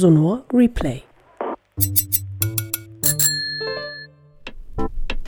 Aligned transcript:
Sonor 0.00 0.46
Replay. 0.50 1.02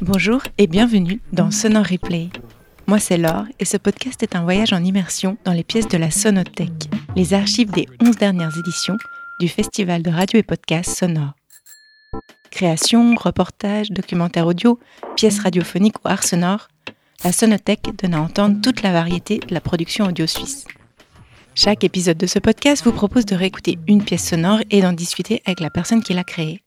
Bonjour 0.00 0.42
et 0.56 0.66
bienvenue 0.66 1.20
dans 1.30 1.50
Sonor 1.50 1.84
Replay. 1.84 2.30
Moi 2.86 2.98
c'est 2.98 3.18
Laure 3.18 3.44
et 3.60 3.66
ce 3.66 3.76
podcast 3.76 4.22
est 4.22 4.34
un 4.34 4.44
voyage 4.44 4.72
en 4.72 4.82
immersion 4.82 5.36
dans 5.44 5.52
les 5.52 5.62
pièces 5.62 5.88
de 5.88 5.98
la 5.98 6.10
Sonothèque, 6.10 6.88
les 7.16 7.34
archives 7.34 7.70
des 7.70 7.86
11 8.00 8.16
dernières 8.16 8.56
éditions 8.56 8.96
du 9.40 9.48
Festival 9.48 10.02
de 10.02 10.10
radio 10.10 10.38
et 10.38 10.42
podcast 10.42 10.96
Sonore. 10.96 11.34
Création, 12.50 13.14
reportage, 13.14 13.90
documentaire 13.90 14.46
audio, 14.46 14.80
pièces 15.16 15.40
radiophoniques 15.40 16.02
ou 16.02 16.08
art 16.08 16.24
sonore, 16.24 16.68
la 17.24 17.32
Sonothèque 17.32 17.90
donne 18.02 18.14
à 18.14 18.22
entendre 18.22 18.62
toute 18.62 18.80
la 18.80 18.92
variété 18.92 19.38
de 19.38 19.52
la 19.52 19.60
production 19.60 20.06
audio 20.06 20.26
suisse. 20.26 20.64
Chaque 21.54 21.84
épisode 21.84 22.16
de 22.16 22.26
ce 22.26 22.38
podcast 22.38 22.82
vous 22.82 22.92
propose 22.92 23.26
de 23.26 23.34
réécouter 23.34 23.78
une 23.86 24.02
pièce 24.02 24.26
sonore 24.26 24.60
et 24.70 24.80
d'en 24.80 24.94
discuter 24.94 25.42
avec 25.44 25.60
la 25.60 25.68
personne 25.68 26.02
qui 26.02 26.14
l'a 26.14 26.24
créée. 26.24 26.62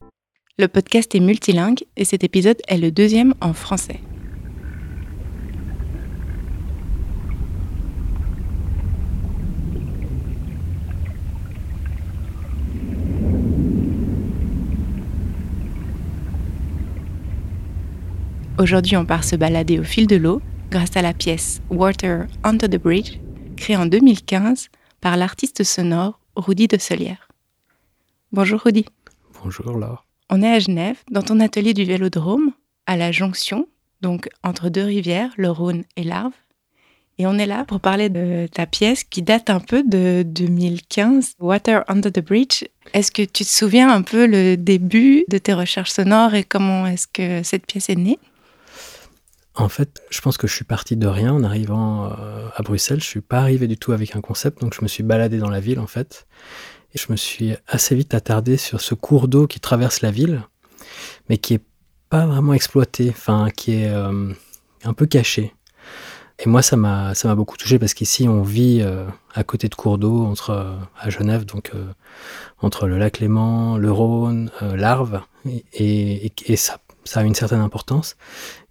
Le 0.59 0.67
podcast 0.67 1.15
est 1.15 1.19
multilingue 1.19 1.79
et 1.97 2.05
cet 2.05 2.23
épisode 2.23 2.61
est 2.67 2.77
le 2.77 2.91
deuxième 2.91 3.33
en 3.41 3.53
français. 3.53 3.99
Aujourd'hui, 18.59 18.95
on 18.97 19.05
part 19.05 19.23
se 19.23 19.35
balader 19.35 19.79
au 19.79 19.83
fil 19.83 20.05
de 20.05 20.15
l'eau 20.15 20.41
grâce 20.69 20.95
à 20.95 21.01
la 21.01 21.13
pièce 21.13 21.61
Water 21.71 22.27
Under 22.43 22.69
the 22.69 22.77
Bridge, 22.77 23.17
créée 23.55 23.77
en 23.77 23.85
2015 23.85 24.69
par 25.01 25.17
l'artiste 25.17 25.63
sonore 25.63 26.19
Rudy 26.35 26.67
de 26.67 26.77
Solière. 26.77 27.29
Bonjour 28.31 28.61
Rudy. 28.61 28.85
Bonjour 29.43 29.77
Laure. 29.77 30.05
On 30.29 30.41
est 30.41 30.51
à 30.51 30.59
Genève, 30.59 30.97
dans 31.11 31.21
ton 31.21 31.39
atelier 31.39 31.73
du 31.73 31.83
Vélodrome, 31.83 32.51
à 32.85 32.97
la 32.97 33.11
jonction, 33.11 33.67
donc 34.01 34.29
entre 34.43 34.69
deux 34.69 34.83
rivières, 34.83 35.31
le 35.37 35.49
Rhône 35.49 35.83
et 35.95 36.03
l'Arve. 36.03 36.33
Et 37.17 37.25
on 37.25 37.37
est 37.37 37.45
là 37.45 37.63
pour 37.63 37.79
parler 37.79 38.09
de 38.09 38.47
ta 38.51 38.65
pièce 38.65 39.03
qui 39.05 39.21
date 39.21 39.49
un 39.49 39.61
peu 39.61 39.83
de 39.83 40.23
2015, 40.25 41.35
Water 41.39 41.83
Under 41.87 42.11
the 42.11 42.19
Bridge. 42.19 42.65
Est-ce 42.93 43.11
que 43.11 43.21
tu 43.21 43.45
te 43.45 43.49
souviens 43.49 43.89
un 43.89 44.01
peu 44.01 44.25
le 44.25 44.57
début 44.57 45.23
de 45.29 45.37
tes 45.37 45.53
recherches 45.53 45.91
sonores 45.91 46.35
et 46.35 46.43
comment 46.43 46.85
est-ce 46.87 47.07
que 47.07 47.41
cette 47.43 47.65
pièce 47.65 47.89
est 47.89 47.95
née? 47.95 48.19
En 49.57 49.69
fait, 49.69 50.01
je 50.09 50.19
pense 50.19 50.37
que 50.37 50.47
je 50.47 50.53
suis 50.53 50.65
parti 50.65 50.97
de 50.97 51.07
rien 51.07 51.33
en 51.33 51.43
arrivant 51.43 52.11
euh, 52.11 52.47
à 52.55 52.61
Bruxelles. 52.61 52.99
Je 52.99 53.05
suis 53.05 53.21
pas 53.21 53.39
arrivé 53.39 53.67
du 53.67 53.77
tout 53.77 53.93
avec 53.93 54.15
un 54.15 54.21
concept, 54.21 54.61
donc 54.61 54.73
je 54.73 54.81
me 54.81 54.87
suis 54.87 55.03
baladé 55.03 55.37
dans 55.37 55.49
la 55.49 55.61
ville 55.61 55.79
en 55.79 55.87
fait. 55.87 56.27
Et 56.93 56.97
je 56.97 57.09
me 57.09 57.15
suis 57.15 57.55
assez 57.67 57.95
vite 57.95 58.13
attardé 58.13 58.57
sur 58.57 58.81
ce 58.81 58.95
cours 58.95 59.27
d'eau 59.27 59.47
qui 59.47 59.59
traverse 59.61 60.01
la 60.01 60.11
ville, 60.11 60.43
mais 61.29 61.37
qui 61.37 61.53
est 61.53 61.63
pas 62.09 62.25
vraiment 62.25 62.53
exploité, 62.53 63.09
enfin 63.09 63.49
qui 63.55 63.75
est 63.75 63.89
euh, 63.89 64.33
un 64.83 64.93
peu 64.93 65.05
caché. 65.05 65.53
Et 66.39 66.49
moi, 66.49 66.61
ça 66.61 66.75
m'a 66.75 67.13
beaucoup 67.35 67.55
touché 67.55 67.79
parce 67.79 67.93
qu'ici, 67.93 68.27
on 68.27 68.41
vit 68.41 68.81
euh, 68.81 69.05
à 69.33 69.45
côté 69.45 69.69
de 69.69 69.75
cours 69.75 69.97
d'eau 69.97 70.25
entre 70.25 70.77
à 70.99 71.09
Genève, 71.09 71.45
donc 71.45 71.71
entre 72.59 72.87
le 72.87 72.97
lac 72.97 73.19
Léman, 73.19 73.77
le 73.77 73.89
Rhône, 73.89 74.51
l'Arve, 74.61 75.21
et, 75.71 76.33
et 76.45 76.55
ça 76.57 76.77
ça 77.05 77.21
a 77.21 77.23
une 77.23 77.35
certaine 77.35 77.61
importance. 77.61 78.17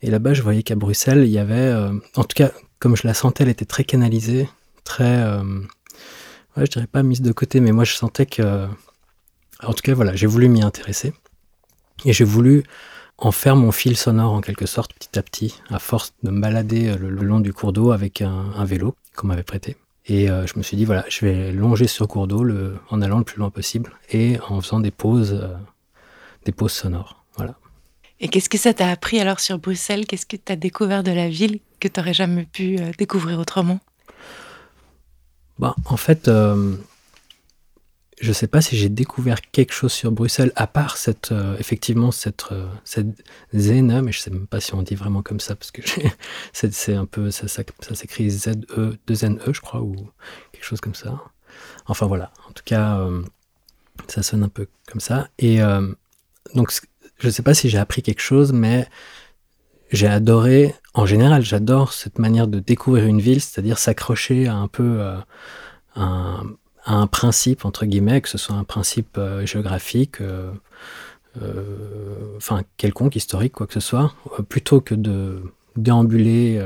Et 0.03 0.11
là-bas, 0.11 0.35
je 0.35 0.43
voyais 0.43 0.63
qu'à 0.63 0.75
Bruxelles, 0.75 1.25
il 1.25 1.31
y 1.31 1.39
avait, 1.39 1.55
euh, 1.55 1.93
en 2.17 2.25
tout 2.25 2.35
cas, 2.35 2.53
comme 2.79 2.97
je 2.97 3.07
la 3.07 3.15
sentais, 3.15 3.45
elle 3.45 3.51
était 3.51 3.65
très 3.65 3.85
canalisée, 3.85 4.49
très, 4.85 5.23
euh, 5.23 5.61
je 6.57 6.65
dirais 6.65 6.87
pas 6.87 7.03
mise 7.03 7.23
de 7.23 7.33
côté, 7.33 7.61
mais 7.61 7.73
moi, 7.73 7.85
je 7.85 7.95
sentais 7.95 8.27
que, 8.27 8.67
en 9.63 9.73
tout 9.73 9.83
cas, 9.83 9.95
voilà, 9.95 10.15
j'ai 10.15 10.27
voulu 10.27 10.49
m'y 10.49 10.63
intéresser 10.63 11.15
et 12.05 12.13
j'ai 12.13 12.25
voulu 12.25 12.65
en 13.19 13.33
faire 13.33 13.57
mon 13.57 13.73
fil 13.73 13.97
sonore 13.97 14.33
en 14.33 14.41
quelque 14.41 14.67
sorte, 14.67 14.93
petit 14.95 15.19
à 15.19 15.23
petit, 15.23 15.61
à 15.71 15.79
force 15.79 16.15
de 16.23 16.31
me 16.31 16.41
balader 16.41 16.89
euh, 16.89 16.97
le, 16.97 17.09
long 17.11 17.41
du 17.41 17.53
cours 17.53 17.73
d'eau 17.73 17.93
avec 17.93 18.23
un, 18.23 18.65
vélo 18.65 18.97
qu'on 19.17 19.29
m'avait 19.29 19.43
prêté. 19.43 19.77
Et 20.07 20.31
euh, 20.31 20.47
je 20.47 20.59
me 20.59 20.63
suis 20.63 20.77
dit, 20.77 20.85
voilà, 20.85 21.05
je 21.09 21.25
vais 21.25 21.53
longer 21.53 21.87
ce 21.87 22.05
cours 22.05 22.27
d'eau 22.27 22.45
en 22.91 23.01
allant 23.01 23.19
le 23.19 23.25
plus 23.25 23.39
loin 23.39 23.51
possible 23.51 23.93
et 24.11 24.39
en 24.49 24.61
faisant 24.61 24.81
des 24.81 24.91
pauses, 24.91 25.39
euh, 25.43 25.55
des 26.45 26.53
pauses 26.53 26.73
sonores. 26.73 27.24
Et 28.21 28.29
qu'est-ce 28.29 28.49
que 28.49 28.59
ça 28.59 28.73
t'a 28.73 28.91
appris 28.91 29.21
alors 29.21 29.41
sur 29.41 29.59
Bruxelles? 29.59 30.07
Qu'est-ce 30.07 30.27
que 30.27 30.37
tu 30.37 30.53
as 30.53 30.57
découvert 30.57 31.03
de 31.03 31.11
la 31.11 31.29
ville 31.29 31.59
que 31.81 31.89
tu 31.89 31.99
n'aurais 31.99 32.15
jamais 32.15 32.45
pu 32.45 32.79
euh, 32.79 32.93
découvrir 32.97 33.39
autrement? 33.39 33.81
Bah, 35.59 35.75
en 35.85 35.97
fait, 35.97 36.29
euh, 36.29 36.77
je 38.21 38.33
sais 38.33 38.47
pas 38.47 38.61
si 38.61 38.77
j'ai 38.77 38.89
découvert 38.89 39.41
quelque 39.41 39.73
chose 39.73 39.93
sur 39.93 40.13
Bruxelles, 40.13 40.53
à 40.55 40.67
part 40.67 40.97
cette, 40.97 41.33
euh, 41.33 41.57
effectivement, 41.59 42.13
cette, 42.13 42.45
cette 42.85 43.25
Zene, 43.55 44.01
mais 44.01 44.13
je 44.13 44.21
sais 44.21 44.31
même 44.31 44.47
pas 44.47 44.61
si 44.61 44.75
on 44.75 44.83
dit 44.83 44.95
vraiment 44.95 45.23
comme 45.23 45.41
ça, 45.41 45.57
parce 45.57 45.73
que 45.73 45.83
c'est 46.53 46.95
un 46.95 47.07
peu, 47.07 47.31
ça, 47.31 47.47
s'écrit 47.49 48.31
Z-E, 48.31 48.97
2-N-E, 49.09 49.53
je 49.53 49.61
crois, 49.61 49.83
ou 49.83 49.95
quelque 50.53 50.65
chose 50.65 50.81
comme 50.81 50.95
ça. 50.95 51.21
Enfin 51.87 52.07
voilà, 52.07 52.33
en 52.49 52.53
tout 52.53 52.65
cas, 52.65 53.07
ça 54.09 54.23
sonne 54.23 54.43
un 54.43 54.49
peu 54.49 54.67
comme 54.87 55.01
ça. 55.01 55.29
Et 55.39 55.61
donc, 56.55 56.73
je 57.25 57.31
sais 57.31 57.43
pas 57.43 57.55
si 57.55 57.71
j'ai 57.71 57.79
appris 57.79 58.03
quelque 58.03 58.21
chose, 58.21 58.53
mais 58.53 58.87
j'ai 59.91 60.07
adoré, 60.07 60.75
en 60.93 61.07
général, 61.07 61.43
j'adore 61.43 61.93
cette 61.93 62.19
manière 62.19 62.49
de 62.49 62.59
découvrir 62.59 63.07
une 63.07 63.21
ville, 63.21 63.41
c'est-à-dire 63.41 63.79
s'accrocher 63.79 64.47
à 64.47 64.57
un 64.57 64.69
peu 64.69 65.01
euh, 65.01 65.17
un, 65.97 66.43
à 66.85 66.95
un 66.95 67.07
principe, 67.07 67.65
entre 67.65 67.87
guillemets, 67.87 68.21
que 68.21 68.29
ce 68.29 68.37
soit 68.37 68.57
un 68.57 68.65
principe 68.65 69.17
euh, 69.17 69.47
géographique, 69.47 70.21
euh, 70.21 70.53
enfin 72.37 72.63
quelconque, 72.77 73.17
historique, 73.17 73.55
quoi 73.55 73.67
que 73.67 73.73
ce 73.73 73.81
soit, 73.81 74.15
plutôt 74.51 74.83
que 74.83 74.95
de 74.95 75.43
déambuler 75.77 76.63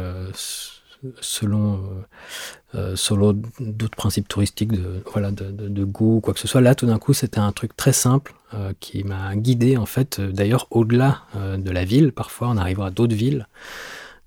selon, 1.20 1.80
d'autres 2.74 3.96
principes 3.96 4.28
touristiques, 4.28 4.72
de, 4.72 5.02
voilà, 5.12 5.30
de, 5.30 5.50
de 5.50 5.84
goût, 5.84 6.20
quoi 6.20 6.34
que 6.34 6.40
ce 6.40 6.48
soit. 6.48 6.60
Là, 6.60 6.74
tout 6.74 6.86
d'un 6.86 6.98
coup, 6.98 7.14
c'était 7.14 7.38
un 7.38 7.52
truc 7.52 7.76
très 7.76 7.94
simple 7.94 8.34
euh, 8.54 8.72
qui 8.80 9.04
m'a 9.04 9.36
guidé, 9.36 9.76
en 9.76 9.84
fait, 9.84 10.20
euh, 10.20 10.32
d'ailleurs, 10.32 10.68
au-delà 10.70 11.24
euh, 11.36 11.58
de 11.58 11.70
la 11.70 11.84
ville, 11.84 12.12
parfois, 12.12 12.48
en 12.48 12.56
arrivant 12.56 12.84
à 12.84 12.90
d'autres 12.90 13.14
villes. 13.14 13.46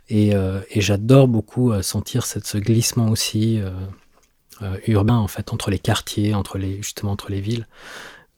Et, 0.10 0.34
j'adore 0.76 1.28
beaucoup 1.30 1.72
sentir 1.82 2.26
cette, 2.26 2.46
ce 2.46 2.58
glissement 2.58 3.08
aussi 3.08 3.62
urbain, 4.86 5.16
en 5.16 5.30
fait, 5.30 5.54
entre 5.54 5.72
les 5.72 5.80
quartiers, 5.80 6.34
entre 6.34 6.58
les, 6.58 6.76
justement 6.78 7.14
entre 7.14 7.32
les 7.32 7.40
villes. 7.40 7.66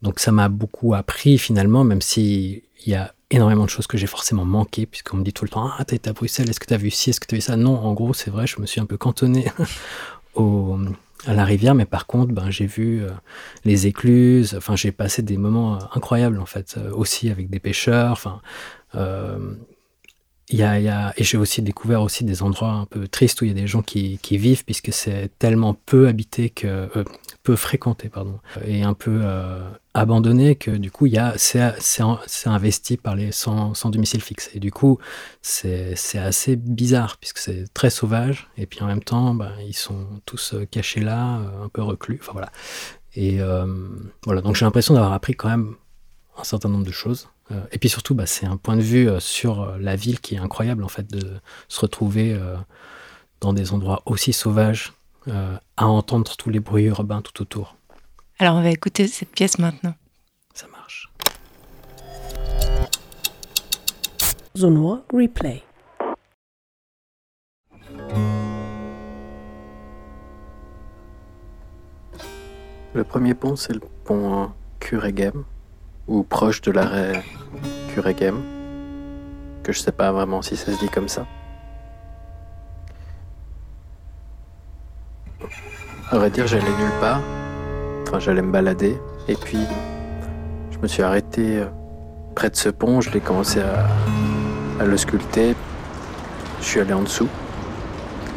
Donc 0.03 0.19
ça 0.19 0.31
m'a 0.31 0.49
beaucoup 0.49 0.93
appris 0.93 1.39
finalement, 1.39 1.83
même 1.83 2.01
si 2.01 2.61
il 2.85 2.91
y 2.91 2.93
a 2.93 3.15
énormément 3.31 3.65
de 3.65 3.71
choses 3.71 3.87
que 3.87 3.97
j'ai 3.97 4.05
forcément 4.05 4.45
manqué, 4.45 4.85
puisqu'on 4.85 5.17
me 5.17 5.23
dit 5.23 5.33
tout 5.33 5.45
le 5.45 5.49
temps 5.49 5.71
Ah, 5.79 5.83
été 5.89 6.09
à 6.11 6.13
Bruxelles, 6.13 6.47
est-ce 6.47 6.59
que 6.59 6.67
t'as 6.67 6.77
vu 6.77 6.91
ci, 6.91 7.09
est-ce 7.09 7.19
que 7.19 7.25
t'as 7.25 7.37
vu 7.37 7.41
ça? 7.41 7.57
Non, 7.57 7.75
en 7.75 7.93
gros, 7.93 8.13
c'est 8.13 8.29
vrai, 8.29 8.45
je 8.45 8.61
me 8.61 8.67
suis 8.67 8.81
un 8.81 8.85
peu 8.85 8.97
cantonné 8.97 9.51
au, 10.35 10.77
à 11.25 11.33
la 11.33 11.45
rivière, 11.45 11.75
mais 11.75 11.85
par 11.85 12.05
contre, 12.07 12.33
ben, 12.33 12.49
j'ai 12.49 12.65
vu 12.65 13.03
euh, 13.03 13.09
les 13.65 13.87
écluses, 13.87 14.55
enfin, 14.55 14.75
j'ai 14.75 14.91
passé 14.91 15.21
des 15.21 15.37
moments 15.37 15.75
euh, 15.75 15.79
incroyables, 15.95 16.39
en 16.39 16.45
fait, 16.45 16.75
euh, 16.77 16.91
aussi 16.91 17.29
avec 17.29 17.49
des 17.49 17.59
pêcheurs, 17.59 18.11
enfin. 18.11 18.41
Y 20.55 20.83
y 20.83 20.89
a, 20.89 21.13
et 21.17 21.23
j'ai 21.23 21.37
aussi 21.37 21.61
découvert 21.61 22.01
aussi 22.01 22.23
des 22.23 22.43
endroits 22.43 22.71
un 22.71 22.85
peu 22.85 23.07
tristes 23.07 23.41
où 23.41 23.45
il 23.45 23.49
y 23.49 23.51
a 23.51 23.53
des 23.53 23.67
gens 23.67 23.81
qui, 23.81 24.19
qui 24.21 24.37
vivent 24.37 24.63
puisque 24.65 24.93
c'est 24.93 25.31
tellement 25.39 25.73
peu 25.73 26.07
habité 26.07 26.49
que 26.49 26.89
euh, 26.95 27.03
peu 27.43 27.55
fréquenté 27.55 28.09
pardon 28.09 28.39
et 28.65 28.83
un 28.83 28.93
peu 28.93 29.21
euh, 29.23 29.61
abandonné 29.93 30.55
que 30.55 30.71
du 30.71 30.91
coup 30.91 31.07
c'est 31.37 31.61
investi 32.45 32.97
par 32.97 33.15
les 33.15 33.31
sans, 33.31 33.73
sans 33.73 33.89
domicile 33.89 34.21
fixe. 34.21 34.49
Et 34.53 34.59
du 34.59 34.71
coup 34.71 34.99
c'est 35.41 35.95
assez 36.15 36.55
bizarre 36.55 37.17
puisque 37.17 37.39
c'est 37.39 37.65
très 37.73 37.89
sauvage 37.89 38.49
et 38.57 38.65
puis 38.65 38.81
en 38.81 38.87
même 38.87 39.03
temps 39.03 39.33
ben, 39.33 39.51
ils 39.65 39.75
sont 39.75 40.07
tous 40.25 40.53
euh, 40.53 40.65
cachés 40.65 41.01
là 41.01 41.41
un 41.63 41.69
peu 41.69 41.81
reclus 41.81 42.19
enfin 42.21 42.33
voilà. 42.33 42.51
Et 43.15 43.37
voilà 44.25 44.41
donc 44.41 44.55
j'ai 44.55 44.65
l'impression 44.65 44.95
d'avoir 44.95 45.13
appris 45.13 45.35
quand 45.35 45.47
même 45.47 45.75
un 46.37 46.43
certain 46.43 46.69
nombre 46.69 46.85
de 46.85 46.91
choses 46.91 47.29
euh, 47.51 47.61
et 47.71 47.77
puis 47.79 47.89
surtout, 47.89 48.15
bah, 48.15 48.25
c'est 48.25 48.45
un 48.45 48.57
point 48.57 48.77
de 48.77 48.81
vue 48.81 49.09
euh, 49.09 49.19
sur 49.19 49.61
euh, 49.61 49.77
la 49.79 49.95
ville 49.95 50.19
qui 50.19 50.35
est 50.35 50.39
incroyable, 50.39 50.83
en 50.83 50.87
fait, 50.87 51.09
de 51.11 51.39
se 51.67 51.79
retrouver 51.81 52.33
euh, 52.33 52.55
dans 53.41 53.53
des 53.53 53.73
endroits 53.73 54.01
aussi 54.05 54.33
sauvages, 54.33 54.93
euh, 55.27 55.57
à 55.77 55.87
entendre 55.87 56.35
tous 56.35 56.49
les 56.49 56.59
bruits 56.59 56.85
urbains 56.85 57.21
tout 57.21 57.41
autour. 57.41 57.75
Alors 58.39 58.55
on 58.55 58.61
va 58.63 58.69
écouter 58.69 59.07
cette 59.07 59.31
pièce 59.31 59.59
maintenant. 59.59 59.93
Ça 60.53 60.67
marche. 60.67 61.09
Sonor 64.55 65.01
Replay. 65.13 65.63
Le 72.93 73.03
premier 73.03 73.33
pont, 73.33 73.55
c'est 73.55 73.73
le 73.73 73.81
pont 74.03 74.51
Kuregem, 74.79 75.45
ou 76.07 76.23
proche 76.23 76.61
de 76.61 76.71
l'arrêt 76.71 77.23
Kuregem, 77.93 78.41
que 79.63 79.71
je 79.71 79.79
sais 79.79 79.91
pas 79.91 80.11
vraiment 80.11 80.41
si 80.41 80.55
ça 80.57 80.71
se 80.71 80.79
dit 80.79 80.89
comme 80.89 81.07
ça. 81.07 81.25
À 86.11 86.17
vrai 86.17 86.29
dire, 86.29 86.45
j'allais 86.47 86.63
nulle 86.63 86.99
part. 86.99 87.21
Enfin, 88.07 88.19
j'allais 88.19 88.41
me 88.41 88.51
balader. 88.51 88.99
Et 89.27 89.35
puis, 89.35 89.59
me 90.83 90.87
suis 90.89 91.01
arrêté 91.01 91.59
euh, 91.59 91.65
près 92.35 92.49
de 92.49 92.57
ce 92.57 92.67
pont, 92.67 92.99
je 92.99 93.09
l'ai 93.11 93.21
commencé 93.21 93.61
à 93.61 94.83
le 94.83 94.97
sculpter. 94.97 95.55
Je 96.59 96.65
suis 96.65 96.81
allé 96.81 96.91
en 96.91 97.03
dessous, 97.03 97.29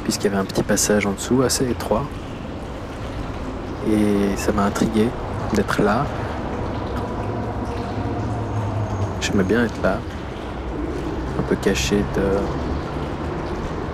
puisqu'il 0.05 0.27
y 0.27 0.29
avait 0.29 0.39
un 0.39 0.45
petit 0.45 0.63
passage 0.63 1.07
en 1.07 1.13
dessous 1.13 1.43
assez 1.43 1.69
étroit. 1.69 2.05
Et 3.91 4.37
ça 4.37 4.53
m'a 4.53 4.63
intrigué 4.63 5.09
d'être 5.55 5.83
là. 5.83 6.07
J'aimais 9.27 9.43
bien 9.43 9.65
être 9.65 9.83
là, 9.83 9.99
un 11.37 11.43
peu 11.43 11.57
caché 11.57 12.05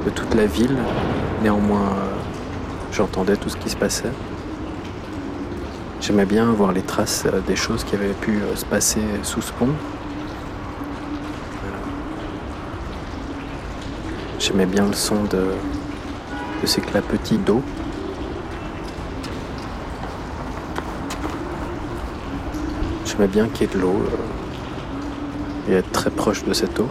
de, 0.04 0.10
toute 0.10 0.34
la 0.34 0.44
ville. 0.44 0.76
Néanmoins, 1.42 1.86
euh, 1.86 2.18
j'entendais 2.92 3.36
tout 3.36 3.48
ce 3.48 3.56
qui 3.56 3.70
se 3.70 3.76
passait. 3.76 4.12
J'aimais 6.02 6.26
bien 6.26 6.52
voir 6.52 6.72
les 6.72 6.82
traces 6.82 7.24
euh, 7.24 7.40
des 7.46 7.56
choses 7.56 7.82
qui 7.82 7.94
avaient 7.94 8.12
pu 8.12 8.42
euh, 8.42 8.54
se 8.56 8.66
passer 8.66 9.00
sous 9.22 9.40
ce 9.40 9.52
pont. 9.52 9.70
J'aimais 14.38 14.66
bien 14.66 14.86
le 14.86 14.92
son 14.92 15.24
de, 15.24 15.46
de 16.60 16.66
ces 16.66 16.82
clapetis 16.82 17.38
d'eau. 17.38 17.62
J'aimais 23.06 23.28
bien 23.28 23.48
qu'il 23.48 23.66
y 23.66 23.70
ait 23.70 23.74
de 23.74 23.80
l'eau 23.80 24.02
être 25.74 25.92
très 25.92 26.10
proche 26.10 26.44
de 26.44 26.52
cette 26.52 26.78
eau. 26.80 26.88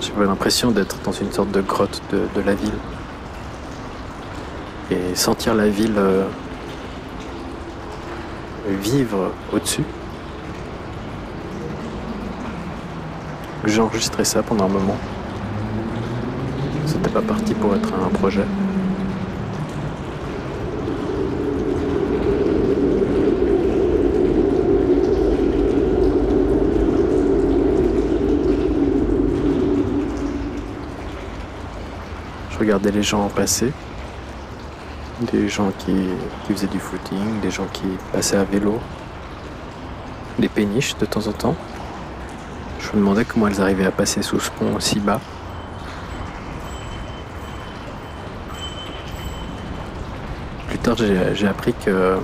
J'avais 0.00 0.26
l'impression 0.26 0.70
d'être 0.70 0.96
dans 1.04 1.12
une 1.12 1.32
sorte 1.32 1.50
de 1.50 1.60
grotte 1.60 2.02
de, 2.12 2.22
de 2.34 2.46
la 2.46 2.54
ville. 2.54 2.78
Et 4.90 5.14
sentir 5.14 5.54
la 5.54 5.68
ville 5.68 5.94
euh, 5.96 6.24
vivre 8.80 9.32
au-dessus. 9.52 9.84
J'ai 13.64 13.80
enregistré 13.80 14.24
ça 14.24 14.42
pendant 14.42 14.64
un 14.64 14.68
moment. 14.68 14.96
C'était 16.86 17.10
pas 17.10 17.22
parti 17.22 17.54
pour 17.54 17.74
être 17.74 17.90
un 17.94 18.08
projet. 18.08 18.44
Je 32.68 32.74
regardais 32.74 32.98
les 32.98 33.02
gens 33.02 33.30
passer. 33.30 33.72
Des 35.32 35.48
gens 35.48 35.72
qui, 35.78 35.94
qui 36.44 36.52
faisaient 36.52 36.66
du 36.66 36.78
footing, 36.78 37.40
des 37.40 37.50
gens 37.50 37.64
qui 37.72 37.86
passaient 38.12 38.36
à 38.36 38.44
vélo, 38.44 38.78
des 40.38 40.50
péniches 40.50 40.94
de 40.98 41.06
temps 41.06 41.26
en 41.28 41.32
temps. 41.32 41.56
Je 42.78 42.88
me 42.88 42.96
demandais 42.96 43.24
comment 43.24 43.48
elles 43.48 43.62
arrivaient 43.62 43.86
à 43.86 43.90
passer 43.90 44.20
sous 44.20 44.38
ce 44.38 44.50
pont 44.50 44.76
aussi 44.76 45.00
bas. 45.00 45.18
Plus 50.68 50.78
tard, 50.78 50.96
j'ai 50.98 51.34
j'ai 51.34 51.48
appris 51.48 51.72
que 51.72 52.18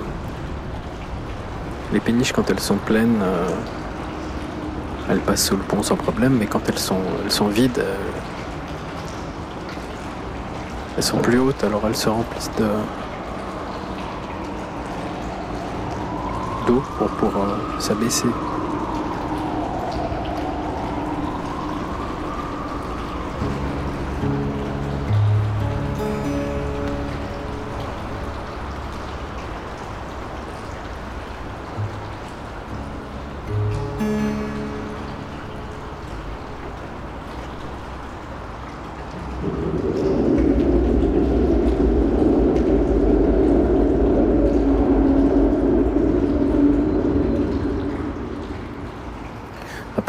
les 1.94 2.00
péniches, 2.00 2.35
quand 2.35 2.50
elles 2.50 2.61
sont 2.61 2.76
pleines, 2.76 3.19
euh, 3.23 3.49
elles 5.08 5.20
passent 5.20 5.47
sous 5.47 5.56
le 5.56 5.62
pont 5.62 5.82
sans 5.82 5.97
problème, 5.97 6.37
mais 6.38 6.44
quand 6.44 6.69
elles 6.69 6.79
sont, 6.79 7.00
elles 7.25 7.32
sont 7.32 7.49
vides, 7.49 7.79
euh, 7.79 7.97
elles 10.96 11.02
sont 11.02 11.19
plus 11.19 11.38
hautes, 11.38 11.62
alors 11.64 11.82
elles 11.87 11.96
se 11.96 12.08
remplissent 12.08 12.50
de 12.58 12.67
d'eau 16.67 16.82
pour, 16.99 17.08
pour 17.08 17.37
euh, 17.37 17.81
s'abaisser. 17.81 18.29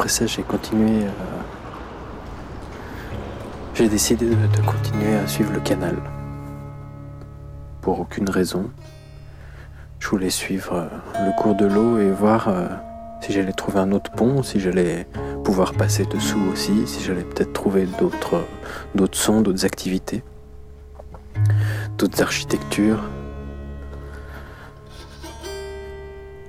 Après 0.05 0.13
ça, 0.13 0.27
j'ai 0.27 0.43
continué. 0.43 1.05
euh, 1.05 1.09
J'ai 3.73 3.89
décidé 3.89 4.27
de, 4.27 4.61
continuer 4.61 5.15
à 5.15 5.25
suivre 5.25 5.51
le 5.51 5.59
canal. 5.59 5.95
Pour 7.81 8.01
aucune 8.01 8.29
raison. 8.29 8.69
Je 9.97 10.07
voulais 10.07 10.29
suivre 10.29 10.73
euh, 10.75 11.25
le 11.25 11.31
cours 11.41 11.55
de 11.55 11.65
l'eau 11.65 11.97
et 11.97 12.11
voir 12.11 12.49
euh, 12.49 12.67
si 13.19 13.33
j'allais 13.33 13.51
trouver 13.51 13.79
un 13.79 13.91
autre 13.93 14.11
pont, 14.11 14.43
si 14.43 14.59
j'allais 14.59 15.07
pouvoir 15.43 15.73
passer 15.73 16.05
dessous 16.05 16.51
aussi, 16.53 16.85
si 16.85 17.03
j'allais 17.03 17.23
peut-être 17.23 17.53
trouver 17.53 17.87
d'autres 17.99 18.45
d'autres 18.93 19.17
sons, 19.17 19.41
d'autres 19.41 19.65
activités, 19.65 20.21
d'autres 21.97 22.21
architectures. 22.21 23.01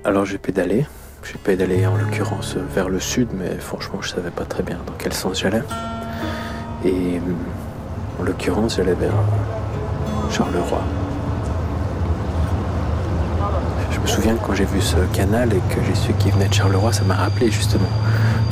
Alors 0.04 0.26
j'ai 0.26 0.36
pédalé. 0.36 0.84
J'ai 1.28 1.38
pédalé 1.38 1.84
en 1.86 1.96
l'occurrence 1.96 2.56
vers 2.74 2.88
le 2.88 3.00
sud, 3.00 3.28
mais 3.34 3.56
franchement 3.58 3.98
je 4.00 4.10
savais 4.10 4.30
pas 4.30 4.44
très 4.44 4.62
bien 4.62 4.76
dans 4.86 4.92
quel 4.96 5.12
sens 5.12 5.40
j'allais. 5.40 5.62
Et 6.84 7.20
en 8.20 8.22
l'occurrence 8.22 8.76
j'allais 8.76 8.94
vers 8.94 9.12
Charleroi. 10.30 10.82
Je 13.90 13.98
me 13.98 14.06
souviens 14.06 14.36
quand 14.36 14.54
j'ai 14.54 14.66
vu 14.66 14.80
ce 14.80 14.96
canal 15.12 15.52
et 15.52 15.74
que 15.74 15.80
j'ai 15.84 15.96
su 15.96 16.12
qu'il 16.12 16.30
venait 16.32 16.46
de 16.48 16.54
Charleroi, 16.54 16.92
ça 16.92 17.02
m'a 17.02 17.14
rappelé 17.14 17.50
justement 17.50 17.88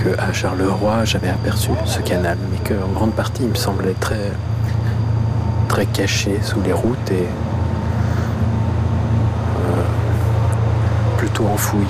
que 0.02 0.18
à 0.18 0.32
Charleroi 0.32 1.04
j'avais 1.04 1.28
aperçu 1.28 1.70
ce 1.84 2.00
canal, 2.00 2.36
mais 2.50 2.58
qu'en 2.68 2.88
grande 2.88 3.12
partie 3.12 3.44
il 3.44 3.50
me 3.50 3.54
semblait 3.54 3.94
très 4.00 4.32
très 5.68 5.86
caché 5.86 6.40
sous 6.42 6.60
les 6.62 6.72
routes 6.72 7.10
et 7.12 7.26
euh, 9.60 9.82
plutôt 11.18 11.46
enfoui. 11.46 11.86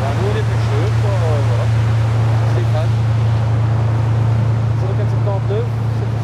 Bah, 0.00 0.06
nous 0.20 0.28
on 0.28 0.36
est 0.36 0.42
pêcheurs, 0.42 0.94
quoi, 1.02 1.10
euh, 1.10 1.40
voilà. 1.48 1.66
Stéphane. 2.52 2.92
0479, 4.96 5.64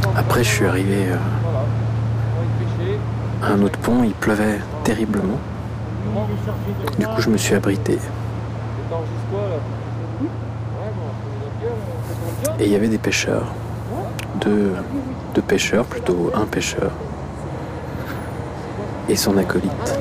769. 0.02 0.18
Après 0.18 0.42
je 0.44 0.48
suis 0.48 0.66
arrivé 0.66 1.10
euh, 1.10 1.16
Voilà. 1.42 1.60
On 2.32 2.40
va 2.40 2.44
y 2.44 2.48
pêcher. 2.64 2.98
à 3.42 3.46
un 3.52 3.62
autre 3.62 3.78
pont, 3.80 4.02
il 4.02 4.12
pleuvait 4.26 4.58
terriblement. 4.82 5.38
Du 6.98 7.06
coup 7.06 7.20
je 7.20 7.30
me 7.30 7.36
suis 7.36 7.54
abrité. 7.54 7.96
Et 12.58 12.64
il 12.64 12.72
y 12.72 12.74
avait 12.74 12.88
des 12.88 12.98
pêcheurs. 12.98 13.46
Deux, 14.40 14.72
deux 15.32 15.42
pêcheurs, 15.42 15.84
plutôt 15.84 16.32
un 16.34 16.44
pêcheur. 16.44 16.90
Et 19.08 19.14
son 19.14 19.38
acolyte. 19.38 19.98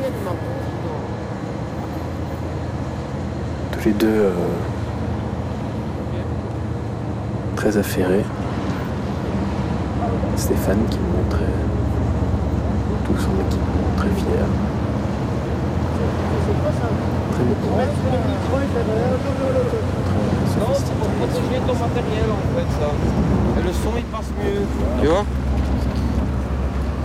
Tous 3.74 3.86
les 3.86 3.94
deux 3.94 4.08
euh, 4.08 4.32
très 7.56 7.78
affairés. 7.78 8.26
Stéphane 10.36 10.84
qui 10.90 10.98
me 10.98 11.18
montrait 11.18 11.75
tout 13.06 13.18
son 13.18 13.34
équipement, 13.42 13.90
très 13.98 14.10
fier. 14.10 14.46
Très, 17.32 17.46
Non, 20.60 20.74
c'est 20.74 20.94
pour 20.96 21.08
protéger 21.10 21.60
ton 21.68 21.74
matériel 21.74 22.26
en 22.32 22.58
fait 22.58 22.70
ça. 22.80 22.90
Et 23.60 23.64
le 23.64 23.74
son 23.74 23.92
il 23.98 24.04
passe 24.06 24.30
mieux. 24.42 25.02
Tu 25.02 25.08
vois? 25.08 25.26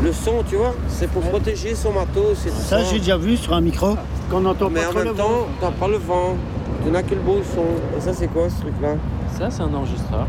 Le 0.03 0.13
son, 0.13 0.43
tu 0.49 0.57
vois, 0.57 0.75
c'est 0.89 1.11
pour 1.11 1.23
protéger 1.23 1.75
son 1.75 1.93
matos 1.93 2.47
et 2.47 2.51
tout 2.51 2.57
ça. 2.57 2.79
Ça, 2.79 2.85
j'ai 2.85 2.99
déjà 3.01 3.19
vu 3.19 3.37
sur 3.37 3.53
un 3.53 3.61
micro 3.61 3.97
qu'on 4.31 4.41
n'entend 4.41 4.71
Mais 4.71 4.81
pas 4.81 4.89
en 4.89 4.91
trop 4.91 4.99
le 5.01 5.05
même 5.07 5.15
vent. 5.15 5.25
temps, 5.25 5.47
t'as 5.61 5.71
pas 5.73 5.89
le 5.89 5.99
vent. 5.99 6.37
Tu 6.83 6.91
n'as 6.91 7.03
que 7.03 7.15
le 7.15 7.21
beau 7.21 7.41
son. 7.55 7.65
Et 7.99 8.01
ça, 8.01 8.15
c'est 8.15 8.29
quoi 8.29 8.49
ce 8.49 8.63
truc-là? 8.63 8.95
Ça, 9.37 9.51
c'est 9.51 9.61
un 9.63 9.75
enregistreur. 9.75 10.27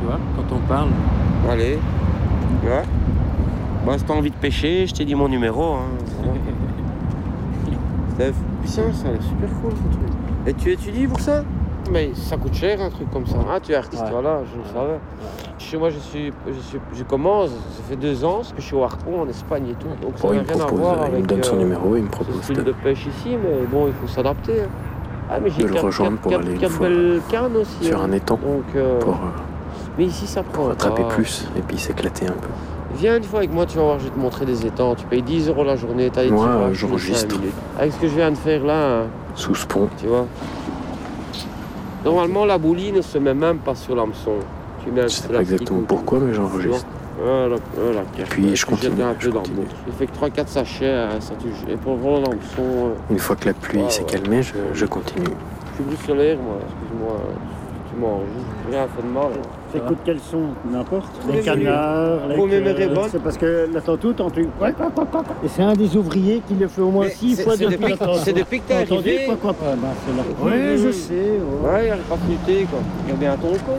Tu 0.00 0.06
vois, 0.06 0.18
quand 0.36 0.54
on 0.56 0.60
parle, 0.60 0.88
Allez. 1.50 1.78
Tu 2.62 2.68
vois? 2.68 2.82
Bah, 3.86 3.98
si 3.98 4.04
t'as 4.04 4.14
envie 4.14 4.30
de 4.30 4.36
pêcher, 4.36 4.86
je 4.86 4.94
t'ai 4.94 5.04
dit 5.04 5.14
mon 5.14 5.28
numéro. 5.28 5.74
Hein. 5.74 5.80
Steph, 8.14 8.32
putain, 8.62 8.92
ça 8.92 9.08
a 9.08 9.12
l'air 9.12 9.22
super 9.22 9.48
cool 9.60 9.72
ce 9.72 9.96
truc. 9.96 10.08
Et 10.46 10.54
tu 10.54 10.70
étudies 10.72 11.06
pour 11.06 11.20
ça? 11.20 11.42
Mais 11.90 12.12
ça 12.14 12.36
coûte 12.36 12.54
cher 12.54 12.80
un 12.80 12.90
truc 12.90 13.10
comme 13.10 13.26
ça. 13.26 13.36
Ah, 13.50 13.58
tu 13.60 13.72
es 13.72 13.74
artiste, 13.74 14.02
Ouais. 14.04 14.10
voilà, 14.12 14.40
je 14.52 14.58
le 14.58 14.64
savais. 14.72 14.98
Chez 15.58 15.76
moi, 15.76 15.90
je 15.90 15.98
suis, 15.98 16.32
je 16.46 16.60
suis, 16.60 16.78
je 16.94 17.02
commence, 17.02 17.50
ça 17.50 17.82
fait 17.88 17.96
deux 17.96 18.24
ans, 18.24 18.36
parce 18.36 18.52
que 18.52 18.60
je 18.60 18.66
suis 18.66 18.76
au 18.76 18.84
harpon 18.84 19.22
en 19.22 19.28
Espagne 19.28 19.68
et 19.70 19.74
tout. 19.74 19.88
Donc 20.00 20.16
ça 20.18 20.28
il 20.30 20.36
n'a 20.36 20.42
me 20.42 20.46
rien 20.48 20.54
à 20.56 20.58
propose, 20.66 20.80
voir 20.80 20.94
il 20.94 21.00
me 21.00 21.14
avec 21.14 21.26
donne 21.26 21.42
son 21.42 21.56
euh, 21.56 21.58
numéro, 21.58 21.96
il 21.96 22.02
me 22.02 22.06
ce 22.06 22.12
propose 22.12 22.42
style 22.42 22.56
de, 22.58 22.62
de 22.62 22.72
pêche 22.72 23.06
ici, 23.06 23.30
mais 23.30 23.66
bon, 23.70 23.88
il 23.88 23.92
faut 23.94 24.06
s'adapter. 24.06 24.60
hein. 24.62 24.68
Ah, 25.30 25.38
mais 25.42 25.50
j'ai 25.50 25.62
de 25.62 25.68
le 25.68 25.74
quatre, 25.74 25.86
rejoindre 25.86 26.12
quatre- 26.12 26.22
pour 26.22 26.30
quatre- 26.30 26.44
aller 26.44 26.52
une 26.54 27.20
fois 27.20 27.40
cannes 27.40 27.56
aussi. 27.56 27.84
sur 27.84 28.00
hein. 28.00 28.04
un 28.08 28.12
étang 28.12 28.36
Donc, 28.44 28.64
euh, 28.76 28.98
pour, 29.00 29.14
euh, 29.14 29.16
mais 29.98 30.04
ici, 30.04 30.26
ça 30.26 30.42
prend. 30.44 30.52
pour 30.62 30.70
attraper 30.70 31.02
pas. 31.02 31.08
plus 31.08 31.48
et 31.56 31.60
puis 31.62 31.78
s'éclater 31.78 32.26
un 32.26 32.32
peu. 32.32 32.48
Viens 32.96 33.16
une 33.16 33.24
fois 33.24 33.38
avec 33.40 33.52
moi, 33.52 33.66
tu 33.66 33.76
vas 33.78 33.84
voir, 33.84 33.98
je 33.98 34.04
vais 34.04 34.10
te 34.10 34.18
montrer 34.18 34.44
des 34.44 34.66
étangs. 34.66 34.94
Tu 34.94 35.06
payes 35.06 35.22
10 35.22 35.48
euros 35.48 35.64
la 35.64 35.76
journée, 35.76 36.10
t'as 36.12 36.24
des 36.24 36.30
Moi, 36.30 36.68
les 36.68 36.74
j'enregistre. 36.74 37.36
Avec 37.78 37.92
ce 37.92 37.98
que 37.98 38.08
je 38.08 38.14
viens 38.14 38.30
de 38.30 38.36
faire 38.36 38.64
là, 38.64 39.00
hein, 39.00 39.06
Sous 39.34 39.54
ce 39.54 39.66
pont, 39.66 39.88
tu 39.98 40.06
vois. 40.06 40.26
Normalement, 42.04 42.44
la 42.44 42.58
boulie 42.58 42.92
ne 42.92 43.00
se 43.00 43.18
met 43.18 43.34
même 43.34 43.58
pas 43.58 43.74
sur 43.74 43.94
l'hameçon. 43.94 44.32
Tu 44.84 44.90
mets 44.90 45.02
un 45.02 45.06
je 45.06 45.12
sais 45.14 45.28
pas 45.28 45.40
exactement 45.40 45.82
pourquoi, 45.86 46.18
mais 46.20 46.34
j'enregistre. 46.34 46.86
Voilà, 47.22 47.56
voilà. 47.76 48.00
Puis 48.30 48.56
je 48.56 48.66
continue, 48.66 49.02
un 49.02 49.14
je 49.18 49.30
le. 49.30 49.36
J'ai 49.86 49.92
fait 49.92 50.06
que 50.06 50.40
3-4 50.40 50.46
sachets, 50.48 50.90
hein, 50.92 51.20
ça 51.20 51.34
tu... 51.40 51.48
et 51.70 51.76
pour 51.76 51.94
voir 51.94 52.20
l'hameçon, 52.20 52.58
euh, 52.58 52.94
Une 53.10 53.18
fois 53.18 53.36
que 53.36 53.46
la 53.46 53.54
pluie 53.54 53.82
Ouais, 53.82 53.90
s'est 53.90 54.00
ouais. 54.02 54.06
calmée, 54.10 54.42
je, 54.42 54.54
je 54.72 54.86
continue. 54.86 55.26
je 55.26 55.74
suis 55.76 55.84
bruxellaire, 55.84 56.38
moi, 56.38 56.56
excuse-moi. 56.64 57.16
Tu 57.90 58.00
m'enregistres, 58.00 58.70
rien 58.70 58.86
fait 58.88 59.02
de 59.02 59.12
mal. 59.12 59.30
T'écoutes 59.72 59.98
quel 60.04 60.20
son 60.20 60.42
N'importe. 60.70 61.10
Les 61.32 61.40
canards, 61.40 62.28
les 62.28 62.36
bonne 62.36 63.08
C'est 63.10 63.22
parce 63.22 63.38
que 63.38 63.68
la 63.72 63.80
tantôt, 63.80 64.12
t'entends. 64.12 64.40
Quoi, 64.58 64.72
quoi, 64.72 64.90
quoi, 64.94 65.04
quoi. 65.06 65.22
Et 65.44 65.48
c'est 65.48 65.62
un 65.62 65.72
des 65.72 65.96
ouvriers 65.96 66.42
qui 66.46 66.54
le 66.54 66.68
fait 66.68 66.82
au 66.82 66.90
moins 66.90 67.08
six 67.08 67.40
fois 67.42 67.56
depuis 67.56 67.76
depuis- 67.76 67.94
la 67.98 68.14
c'est 68.18 68.32
depuis 68.32 68.60
que 68.60 68.68
t'es 68.68 68.74
arrivé. 68.74 69.24
Quoi, 69.26 69.36
quoi, 69.36 69.54
quoi 69.54 69.68
Ben, 69.76 69.88
Oui, 70.42 70.78
je 70.78 70.90
sais. 70.90 71.14
ouais. 71.14 71.70
Ouais, 71.70 71.86
elle 71.86 71.98
pas 72.00 72.16
flûté, 72.16 72.64
quoi. 72.70 72.80
Il 73.06 73.10
y 73.10 73.12
a 73.12 73.16
bien 73.16 73.36
ton 73.36 73.52
con. 73.52 73.78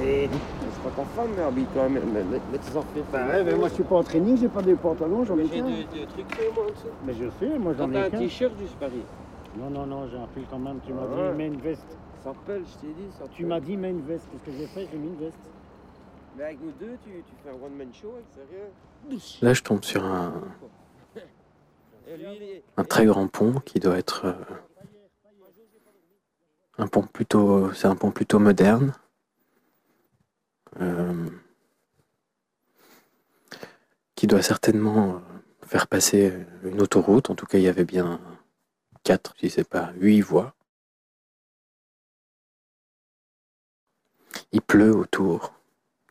C'est 0.00 0.82
pas 0.82 0.90
ta 1.02 1.02
femme, 1.16 1.30
mais 1.36 1.42
habille-toi, 1.42 1.88
mets, 1.88 2.00
tes 2.00 2.68
affaires. 2.70 2.82
Bah 3.12 3.18
ouais, 3.36 3.44
mais 3.44 3.54
moi 3.54 3.68
je 3.68 3.74
suis 3.74 3.82
pas 3.82 3.96
en 3.96 4.02
training, 4.02 4.36
j'ai 4.40 4.48
pas 4.48 4.62
de 4.62 4.74
pantalons, 4.74 5.24
j'en 5.24 5.36
ai 5.38 5.42
J'ai 5.52 5.58
qu'un. 5.60 5.64
deux, 5.66 5.70
deux 5.92 6.06
trucs 6.06 6.54
moi, 6.54 6.64
en 6.64 6.70
dessous. 6.70 6.94
Mais 7.06 7.12
je 7.14 7.24
sais, 7.46 7.58
moi 7.58 7.72
j'en 7.76 7.88
t'as 7.88 7.98
ai 7.98 8.06
un 8.06 8.10
t-shirt 8.10 8.56
du 8.56 8.64
Paris. 8.78 9.02
Non, 9.58 9.70
non, 9.70 9.86
non, 9.86 10.06
j'ai 10.10 10.16
un 10.16 10.26
pull 10.32 10.44
quand 10.50 10.58
même. 10.58 10.76
Tu 10.86 10.92
m'as 10.92 11.00
Ouais. 11.02 11.32
dit, 11.32 11.38
mets 11.38 11.46
une 11.46 11.60
veste. 11.60 11.96
Je 12.24 12.80
t'ai 12.80 12.92
dit, 12.94 13.08
Tu 13.32 13.46
m'as 13.46 13.60
dit, 13.60 13.76
mets 13.76 13.90
une 13.90 14.04
veste. 14.06 14.26
Qu'est-ce 14.30 14.44
que 14.44 14.52
j'ai 14.52 14.66
fait? 14.66 14.88
J'ai 14.90 14.98
mis 14.98 15.08
une 15.08 15.18
veste. 15.18 15.36
Mais 16.36 16.44
avec 16.44 16.60
nous 16.60 16.72
deux, 16.72 16.96
tu, 17.04 17.10
tu 17.10 17.32
fais 17.42 17.50
un 17.50 17.54
one-man 17.54 17.92
show, 17.92 18.12
avec 18.12 18.26
sérieux? 18.34 18.68
Là, 19.42 19.54
je 19.54 19.62
tombe 19.62 19.84
sur 19.84 20.04
un, 20.04 20.34
un 22.76 22.84
très 22.84 23.06
grand 23.06 23.26
pont 23.28 23.60
qui 23.64 23.80
doit 23.80 23.98
être 23.98 24.26
euh, 24.26 24.34
un 26.78 26.86
pont 26.86 27.02
plutôt, 27.02 27.72
c'est 27.72 27.86
un 27.86 27.96
pont 27.96 28.10
plutôt 28.10 28.38
moderne. 28.38 28.92
Euh, 30.80 31.28
qui 34.14 34.26
doit 34.26 34.42
certainement 34.42 35.14
euh, 35.14 35.66
faire 35.66 35.86
passer 35.86 36.32
une 36.64 36.82
autoroute. 36.82 37.30
En 37.30 37.34
tout 37.34 37.46
cas, 37.46 37.58
il 37.58 37.64
y 37.64 37.68
avait 37.68 37.84
bien 37.84 38.20
quatre, 39.02 39.34
si 39.38 39.48
c'est 39.48 39.68
pas 39.68 39.92
huit 39.96 40.20
voies. 40.20 40.54
Il 44.52 44.62
pleut 44.62 44.94
autour, 44.94 45.52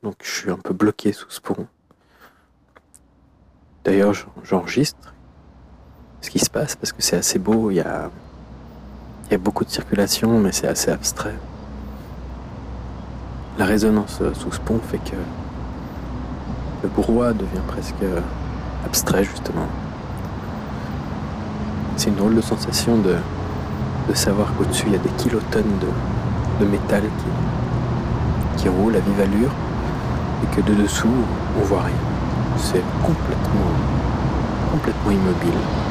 donc 0.03 0.15
je 0.23 0.29
suis 0.29 0.51
un 0.51 0.57
peu 0.57 0.73
bloqué 0.73 1.11
sous 1.11 1.29
ce 1.29 1.41
pont. 1.41 1.67
D'ailleurs, 3.83 4.13
j'en- 4.13 4.33
j'enregistre 4.43 5.13
ce 6.21 6.29
qui 6.29 6.39
se 6.39 6.49
passe 6.49 6.75
parce 6.75 6.91
que 6.91 7.01
c'est 7.01 7.15
assez 7.15 7.39
beau. 7.39 7.71
Il 7.71 7.75
y 7.75 7.79
a, 7.79 8.09
beaucoup 9.39 9.65
de 9.65 9.69
circulation, 9.69 10.39
mais 10.39 10.51
c'est 10.51 10.67
assez 10.67 10.91
abstrait. 10.91 11.35
La 13.57 13.65
résonance 13.65 14.19
euh, 14.21 14.33
sous 14.33 14.51
ce 14.51 14.59
pont 14.59 14.79
fait 14.79 14.99
que 14.99 15.15
le 16.83 16.89
brouhaha 16.89 17.33
devient 17.33 17.65
presque 17.67 17.95
euh, 18.03 18.19
abstrait, 18.85 19.23
justement. 19.23 19.67
C'est 21.95 22.09
une 22.09 22.15
drôle 22.15 22.35
de 22.35 22.41
sensation 22.41 22.97
de, 22.97 23.15
savoir 24.13 24.53
qu'au-dessus, 24.55 24.85
il 24.87 24.93
y 24.93 24.95
a 24.95 24.99
des 24.99 25.09
kilotonnes 25.11 25.79
de 26.59 26.65
métal 26.65 27.01
qui, 27.03 27.56
qui 28.57 28.69
roulent 28.69 28.95
à 28.95 28.99
vive 28.99 29.21
allure 29.21 29.51
et 30.43 30.55
que 30.55 30.61
de 30.61 30.73
dessous, 30.73 31.07
on 31.59 31.65
voit 31.65 31.83
rien. 31.83 31.93
C'est 32.57 32.83
complètement 33.03 33.71
immobile. 35.11 35.86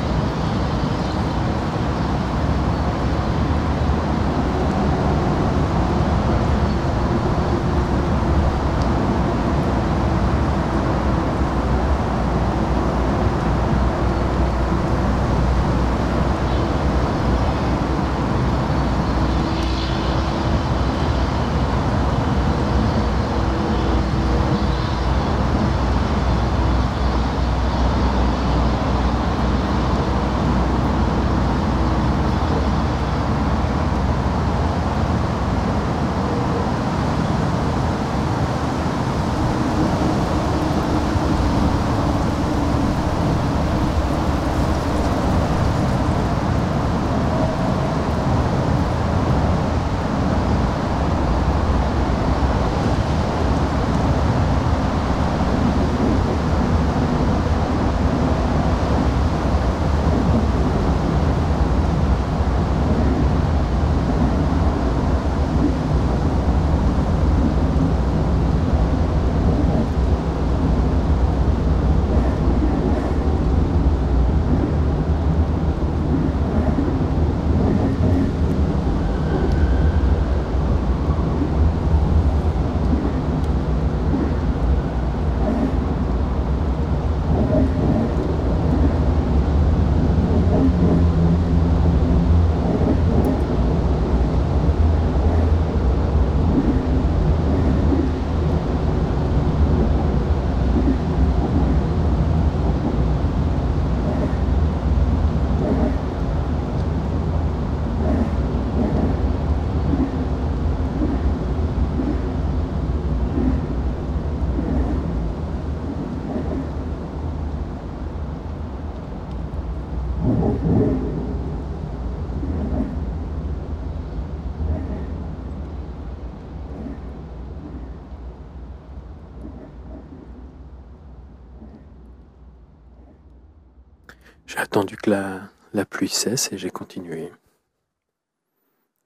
Attendu 134.77 134.99
que 134.99 135.09
la, 135.09 135.87
pluie 135.87 136.11
cesse 136.11 136.53
et 136.53 136.59
j'ai 136.59 136.69
continué. 136.69 137.33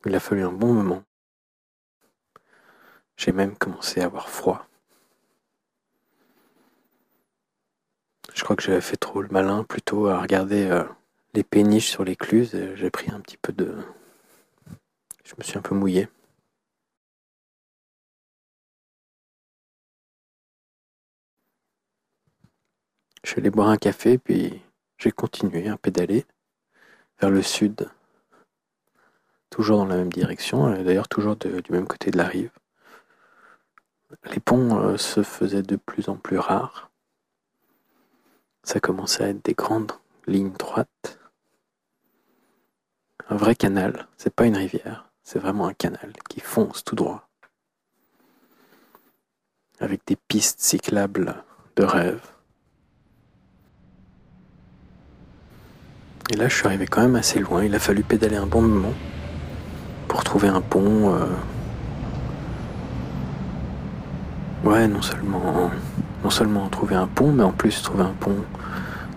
Il 0.05 0.13
a 0.17 0.19
fallu 0.19 0.43
un 0.43 0.51
bon 0.51 0.73
moment. 0.73 1.05
J'ai 3.17 3.31
même 3.31 3.57
commencé 3.57 4.01
à 4.01 4.07
avoir 4.07 4.29
froid. 4.29 4.67
Je 8.35 8.43
crois 8.43 8.57
que 8.57 8.65
j'avais 8.65 8.81
fait 8.81 8.97
trop 8.97 9.23
le 9.23 9.29
malin 9.29 9.63
plutôt 9.63 10.09
à 10.09 10.21
regarder 10.21 10.67
euh, 10.67 10.83
les 11.35 11.45
péniches 11.45 11.89
sur 11.89 12.03
l'écluse. 12.03 12.51
J'ai 12.75 12.91
pris 12.91 13.13
un 13.13 13.21
petit 13.21 13.37
peu 13.37 13.53
de. 13.53 13.77
Je 15.25 15.35
me 15.39 15.45
suis 15.45 15.57
un 15.57 15.63
peu 15.63 15.77
mouillé. 15.77 16.09
Je 23.23 23.31
suis 23.31 23.41
allé 23.41 23.51
boire 23.51 23.69
un 23.69 23.77
café, 23.77 24.19
puis 24.19 24.61
j'ai 25.01 25.13
continué 25.13 25.69
à 25.69 25.79
pédaler 25.79 26.27
vers 27.21 27.31
le 27.31 27.43
sud, 27.43 27.89
toujours 29.49 29.79
dans 29.79 29.87
la 29.87 29.97
même 29.97 30.13
direction, 30.13 30.71
d'ailleurs 30.83 31.09
toujours 31.09 31.37
du 31.37 31.73
même 31.73 31.87
côté 31.87 32.11
de 32.11 32.19
la 32.19 32.27
rive. 32.27 32.53
Les 34.25 34.41
ponts 34.41 34.79
euh, 34.79 34.97
se 34.99 35.23
faisaient 35.23 35.63
de 35.63 35.77
plus 35.77 36.09
en 36.09 36.17
plus 36.17 36.39
rares. 36.39 36.91
Ça 38.63 38.81
commençait 38.81 39.25
à 39.25 39.29
être 39.29 39.45
des 39.45 39.55
grandes 39.55 39.93
lignes 40.27 40.53
droites. 40.53 41.19
Un 43.29 43.37
vrai 43.37 43.55
canal, 43.55 44.09
c'est 44.19 44.35
pas 44.35 44.47
une 44.47 44.57
rivière, 44.57 45.11
c'est 45.23 45.39
vraiment 45.39 45.67
un 45.67 45.75
canal 45.75 46.13
qui 46.29 46.41
fonce 46.41 46.85
tout 46.85 46.97
droit. 46.97 47.29
Avec 49.79 50.03
des 50.07 50.17
pistes 50.17 50.61
cyclables 50.61 51.43
de 51.77 51.85
rêve. 51.85 52.40
Et 56.33 56.37
là, 56.37 56.47
je 56.47 56.55
suis 56.55 56.67
arrivé 56.67 56.87
quand 56.87 57.01
même 57.03 57.17
assez 57.17 57.41
loin. 57.41 57.65
Il 57.65 57.75
a 57.75 57.81
fallu 57.81 58.05
pédaler 58.05 58.37
un 58.37 58.47
bon 58.47 58.63
moment 58.63 58.95
pour 60.07 60.23
trouver 60.23 60.47
un 60.49 60.61
pont. 60.61 61.13
euh, 61.15 61.27
Ouais, 64.63 64.87
non 64.87 65.03
seulement, 65.03 65.71
non 66.23 66.31
seulement 66.31 66.69
trouver 66.69 66.95
un 66.95 67.07
pont, 67.07 67.33
mais 67.33 67.43
en 67.43 67.51
plus 67.51 67.83
trouver 67.83 68.05
un 68.05 68.15
pont 68.21 68.37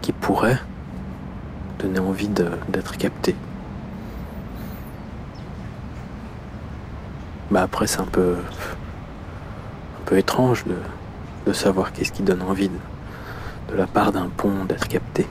qui 0.01 0.13
pourrait 0.13 0.57
donner 1.79 1.99
envie 1.99 2.29
d'être 2.29 2.97
capté. 2.97 3.35
Bah 7.51 7.63
après, 7.63 7.87
c'est 7.87 7.99
un 7.99 8.05
peu, 8.05 8.37
un 9.99 10.05
peu 10.05 10.17
étrange 10.17 10.63
de, 11.45 11.53
savoir 11.53 11.91
qu'est-ce 11.91 12.11
qui 12.13 12.23
donne 12.23 12.41
envie 12.41 12.69
de 12.69 13.75
la 13.75 13.85
part 13.85 14.11
d'un 14.13 14.29
pont 14.35 14.65
d'être 14.65 14.87
capté. 14.87 15.27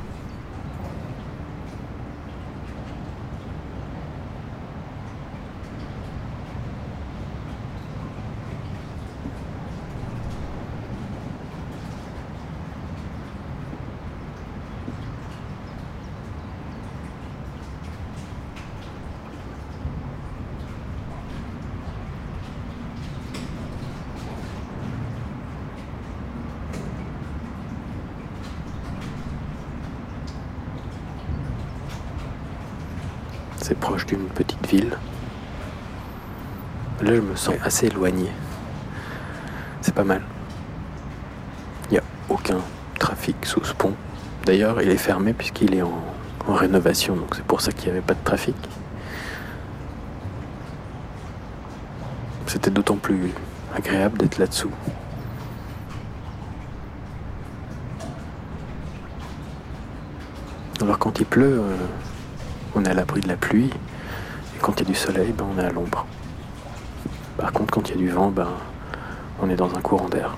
C'est 33.62 33.78
proche 33.78 34.06
d'une 34.06 34.26
petite 34.26 34.66
ville. 34.66 34.90
Là, 37.00 37.14
je 37.14 37.20
me 37.20 37.36
sens 37.36 37.54
assez 37.64 37.86
éloigné. 37.86 38.26
C'est 39.80 39.94
pas 39.94 40.02
mal. 40.02 40.20
Il 41.88 41.92
n'y 41.92 41.98
a 41.98 42.02
aucun 42.28 42.58
trafic 42.98 43.36
sous 43.46 43.62
ce 43.62 43.72
pont. 43.72 43.94
D'ailleurs, 44.44 44.82
il 44.82 44.90
est 44.90 44.96
fermé 44.96 45.32
puisqu'il 45.32 45.76
est 45.76 45.82
en, 45.82 45.92
rénovation, 46.48 47.14
donc 47.14 47.36
c'est 47.36 47.44
pour 47.44 47.60
ça 47.60 47.70
qu'il 47.70 47.84
n'y 47.84 47.92
avait 47.92 48.00
pas 48.04 48.14
de 48.14 48.24
trafic. 48.24 48.56
C'était 52.48 52.72
d'autant 52.72 52.96
plus 52.96 53.30
agréable 53.76 54.18
d'être 54.18 54.38
là-dessous. 54.38 54.72
Alors 60.80 60.98
quand 60.98 61.20
il 61.20 61.26
pleut, 61.26 61.60
euh, 61.60 61.76
on 62.74 62.84
est 62.84 62.90
à 62.90 62.94
l'abri 62.94 63.20
de 63.20 63.28
la 63.28 63.36
pluie, 63.36 63.70
et 64.56 64.58
quand 64.60 64.80
il 64.80 64.80
y 64.80 64.82
a 64.82 64.92
du 64.92 64.94
soleil, 64.94 65.32
ben, 65.32 65.46
on 65.54 65.60
est 65.60 65.64
à 65.64 65.70
l'ombre. 65.70 66.06
Par 67.36 67.52
contre, 67.52 67.72
quand 67.72 67.88
il 67.88 67.92
y 67.92 67.94
a 67.94 67.98
du 67.98 68.08
vent, 68.08 68.30
ben, 68.30 68.48
on 69.40 69.50
est 69.50 69.56
dans 69.56 69.74
un 69.74 69.80
courant 69.80 70.08
d'air. 70.08 70.36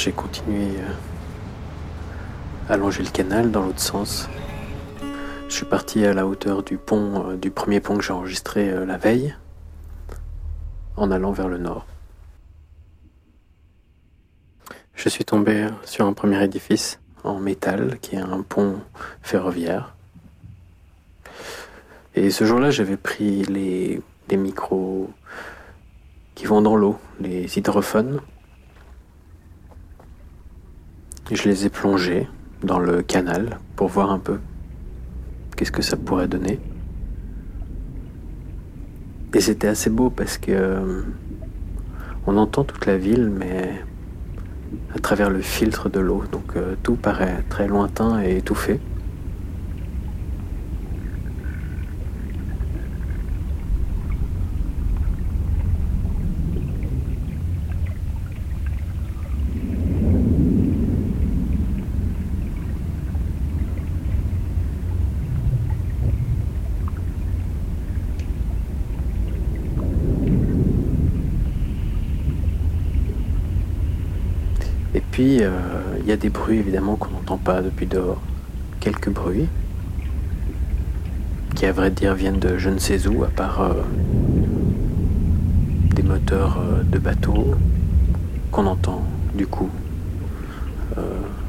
J'ai 0.00 0.12
continué 0.12 0.78
euh, 0.78 0.94
à 2.70 2.78
longer 2.78 3.02
le 3.02 3.10
canal 3.10 3.50
dans 3.50 3.66
l'autre 3.66 3.82
sens. 3.82 4.30
Je 5.46 5.52
suis 5.54 5.66
parti 5.66 6.06
à 6.06 6.14
la 6.14 6.26
hauteur 6.26 6.62
du 6.62 6.78
pont, 6.78 7.32
euh, 7.32 7.36
du 7.36 7.50
premier 7.50 7.80
pont 7.80 7.98
que 7.98 8.02
j'ai 8.02 8.14
enregistré 8.14 8.70
euh, 8.70 8.86
la 8.86 8.96
veille, 8.96 9.36
en 10.96 11.10
allant 11.10 11.32
vers 11.32 11.48
le 11.48 11.58
nord. 11.58 11.84
Je 14.94 15.10
suis 15.10 15.26
tombé 15.26 15.68
sur 15.84 16.06
un 16.06 16.14
premier 16.14 16.42
édifice 16.42 16.98
en 17.22 17.38
métal 17.38 17.98
qui 18.00 18.16
est 18.16 18.20
un 18.20 18.40
pont 18.40 18.80
ferroviaire. 19.20 19.94
Et 22.14 22.30
ce 22.30 22.44
jour-là, 22.46 22.70
j'avais 22.70 22.96
pris 22.96 23.42
les, 23.44 24.00
les 24.30 24.36
micros 24.38 25.10
qui 26.34 26.46
vont 26.46 26.62
dans 26.62 26.76
l'eau, 26.76 26.98
les 27.20 27.58
hydrophones. 27.58 28.22
Je 31.32 31.48
les 31.48 31.64
ai 31.64 31.68
plongés 31.68 32.26
dans 32.64 32.80
le 32.80 33.02
canal 33.02 33.60
pour 33.76 33.86
voir 33.86 34.10
un 34.10 34.18
peu 34.18 34.40
qu'est-ce 35.56 35.70
que 35.70 35.82
ça 35.82 35.96
pourrait 35.96 36.26
donner. 36.26 36.58
Et 39.32 39.40
c'était 39.40 39.68
assez 39.68 39.90
beau 39.90 40.10
parce 40.10 40.38
que 40.38 40.50
euh, 40.50 41.02
on 42.26 42.36
entend 42.36 42.64
toute 42.64 42.84
la 42.86 42.96
ville, 42.96 43.30
mais 43.30 43.70
à 44.92 44.98
travers 44.98 45.30
le 45.30 45.40
filtre 45.40 45.88
de 45.88 46.00
l'eau, 46.00 46.24
donc 46.32 46.56
euh, 46.56 46.74
tout 46.82 46.96
paraît 46.96 47.44
très 47.48 47.68
lointain 47.68 48.20
et 48.24 48.38
étouffé. 48.38 48.80
Euh, 75.20 75.50
il 76.00 76.06
y 76.06 76.12
a 76.12 76.16
des 76.16 76.30
bruits 76.30 76.58
évidemment 76.58 76.96
qu'on 76.96 77.10
n'entend 77.10 77.36
pas 77.36 77.60
depuis 77.60 77.86
dehors. 77.86 78.20
Quelques 78.80 79.10
bruits 79.10 79.48
qui, 81.54 81.66
à 81.66 81.72
vrai 81.72 81.90
dire, 81.90 82.14
viennent 82.14 82.38
de 82.38 82.56
je 82.56 82.70
ne 82.70 82.78
sais 82.78 83.06
où, 83.06 83.22
à 83.24 83.28
part 83.28 83.60
euh, 83.60 83.74
des 85.94 86.02
moteurs 86.02 86.58
euh, 86.58 86.82
de 86.84 86.98
bateaux 86.98 87.54
qu'on 88.50 88.66
entend 88.66 89.02
du 89.34 89.46
coup 89.46 89.70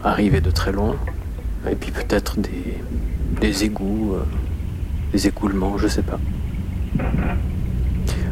arriver 0.04 0.40
de 0.40 0.50
très 0.50 0.72
loin. 0.72 0.96
Et 1.70 1.76
puis 1.76 1.92
peut-être 1.92 2.40
des, 2.40 2.78
des 3.42 3.64
égouts, 3.66 4.16
des 5.12 5.28
écoulements, 5.28 5.78
je 5.78 5.88
sais 5.88 6.04
pas. 6.04 6.20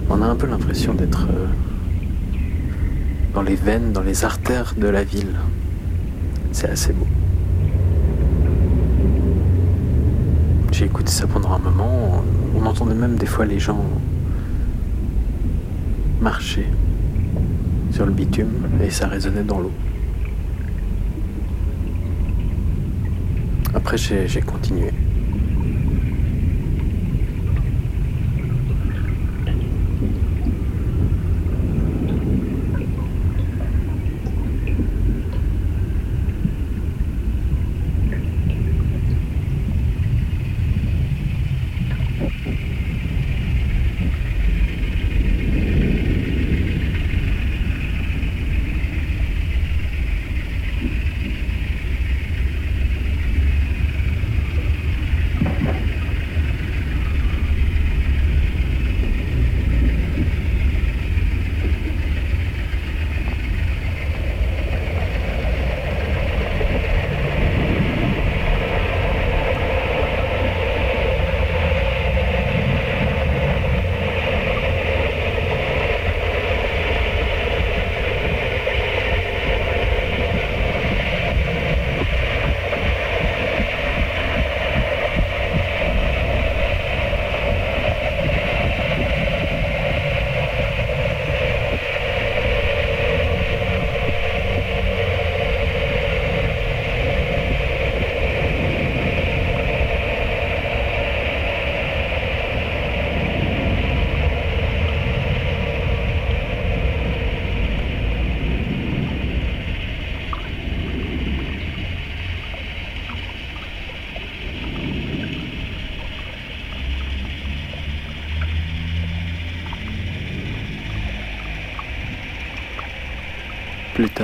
On 0.09 0.21
a 0.21 0.25
un 0.25 0.35
peu 0.35 0.47
l'impression 0.47 0.93
d'être 0.93 1.27
dans 3.39 3.45
les 3.45 3.55
veines, 3.55 3.93
dans 3.93 4.01
les 4.01 4.25
artères 4.25 4.73
de 4.75 4.89
la 4.89 5.05
ville. 5.05 5.37
C'est 6.51 6.69
assez 6.69 6.91
beau. 6.91 7.07
j'ai 10.73 10.83
écouté 10.83 11.09
ça 11.09 11.25
pendant 11.25 11.53
un 11.53 11.59
moment. 11.59 12.21
On, 12.53 12.65
entendait 12.65 12.95
même 12.95 13.15
des 13.15 13.25
fois 13.25 13.45
les 13.45 13.57
gens 13.57 13.81
marcher 16.19 16.67
sur 17.91 18.05
le 18.05 18.11
bitume 18.11 18.67
et 18.83 18.89
ça 18.89 19.07
résonnait 19.07 19.43
dans 19.43 19.61
l'eau. 19.61 19.71
Après, 23.73 23.97
j'ai 23.97 24.41
continué. 24.41 24.91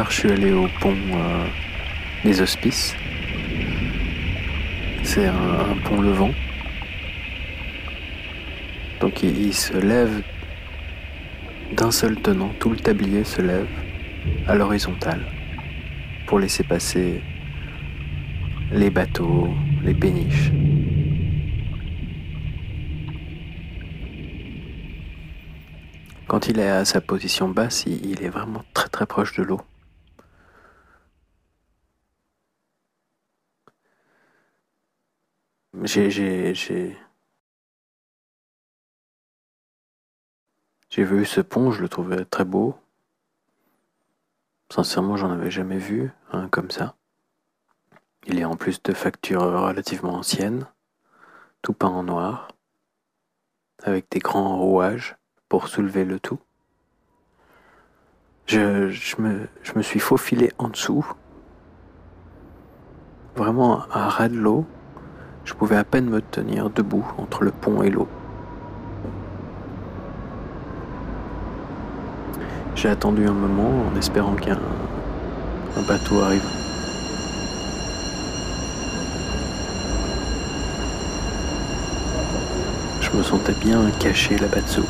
Je 0.10 0.14
suis 0.14 0.32
allé 0.32 0.52
au 0.52 0.68
pont 0.80 0.96
euh, 1.14 1.46
des 2.24 2.42
Hospices. 2.42 2.96
C'est 5.04 5.26
un, 5.26 5.78
pont 5.84 6.02
levant. 6.02 6.32
Donc 9.02 9.24
il, 9.24 9.48
il 9.48 9.54
se 9.54 9.78
lève 9.78 10.22
d'un 11.74 11.92
seul 11.92 12.16
tenant, 12.22 12.50
tout 12.60 12.70
le 12.70 12.78
tablier 12.78 13.24
se 13.24 13.42
lève 13.42 13.68
à 14.48 14.56
l'horizontale 14.56 15.22
pour 16.28 16.40
laisser 16.40 16.64
passer 16.64 17.22
les 18.72 18.90
bateaux, 18.90 19.50
les 19.84 19.94
péniches. 19.94 20.52
Quand 26.28 26.48
il 26.48 26.60
est 26.60 26.70
à 26.70 26.86
sa 26.86 27.02
position 27.02 27.50
basse, 27.50 27.86
il 27.86 28.24
est 28.24 28.30
vraiment 28.30 28.64
très 28.74 28.90
très 28.90 29.06
proche 29.06 29.36
de 29.38 29.44
l'eau. 29.44 29.62
J'ai, 35.86 36.10
j'ai, 36.10 36.98
vu 40.98 41.26
ce 41.26 41.42
pont, 41.42 41.70
je 41.70 41.80
le 41.80 41.88
trouvais 41.88 42.26
très 42.26 42.44
beau. 42.44 42.76
Sincèrement, 44.74 45.16
j'en 45.16 45.30
avais 45.30 45.52
jamais 45.52 45.78
vu 45.78 46.12
un 46.32 46.50
comme 46.50 46.72
ça. 46.72 46.96
Il 48.26 48.40
est 48.40 48.46
en 48.46 48.56
plus 48.56 48.82
de 48.82 48.94
facture 48.94 49.44
relativement 49.44 50.16
ancienne, 50.16 50.66
tout 51.62 51.74
peint 51.74 51.90
en 51.90 52.02
noir, 52.02 52.48
avec 53.84 54.10
des 54.10 54.20
grands 54.20 54.58
rouages 54.58 55.18
pour 55.50 55.68
soulever 55.68 56.04
le 56.04 56.20
tout. 56.20 56.40
Je, 58.48 58.90
je 58.90 59.22
me, 59.22 59.48
je 59.62 59.74
me 59.76 59.84
suis 59.84 60.00
faufilé 60.00 60.52
en 60.58 60.70
dessous, 60.70 61.06
vraiment 63.36 63.84
à 63.92 64.10
ras 64.10 64.30
de 64.30 64.36
l'eau. 64.36 64.66
Je 65.46 65.54
pouvais 65.54 65.78
à 65.78 65.84
peine 65.84 66.10
me 66.10 66.22
tenir 66.22 66.72
debout 66.72 67.06
entre 67.20 67.44
le 67.44 67.52
pont 67.52 67.84
et 67.84 67.92
l'eau. 67.92 68.08
J'ai 72.76 72.90
attendu 72.90 73.28
un 73.28 73.32
moment 73.32 73.86
en 73.92 73.96
espérant 73.98 74.34
qu'un 74.34 74.58
un 75.78 75.82
bateau 75.84 76.22
arrive. 76.22 76.44
Je 83.02 83.16
me 83.16 83.22
sentais 83.22 83.54
bien 83.54 83.82
caché 84.00 84.38
là-bas 84.38 84.62
dessous. 84.62 84.86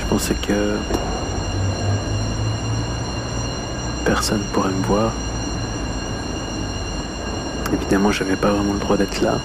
Je 0.00 0.06
pensais 0.06 0.34
que 0.34 0.76
personne 4.04 4.42
pourrait 4.52 4.70
me 4.70 4.82
voir. 4.84 5.12
Évidemment, 7.88 8.10
j'avais 8.10 8.34
pas 8.34 8.50
vraiment 8.50 8.72
le 8.72 8.80
droit 8.80 8.96
d'être 8.96 9.22
là. 9.22 9.38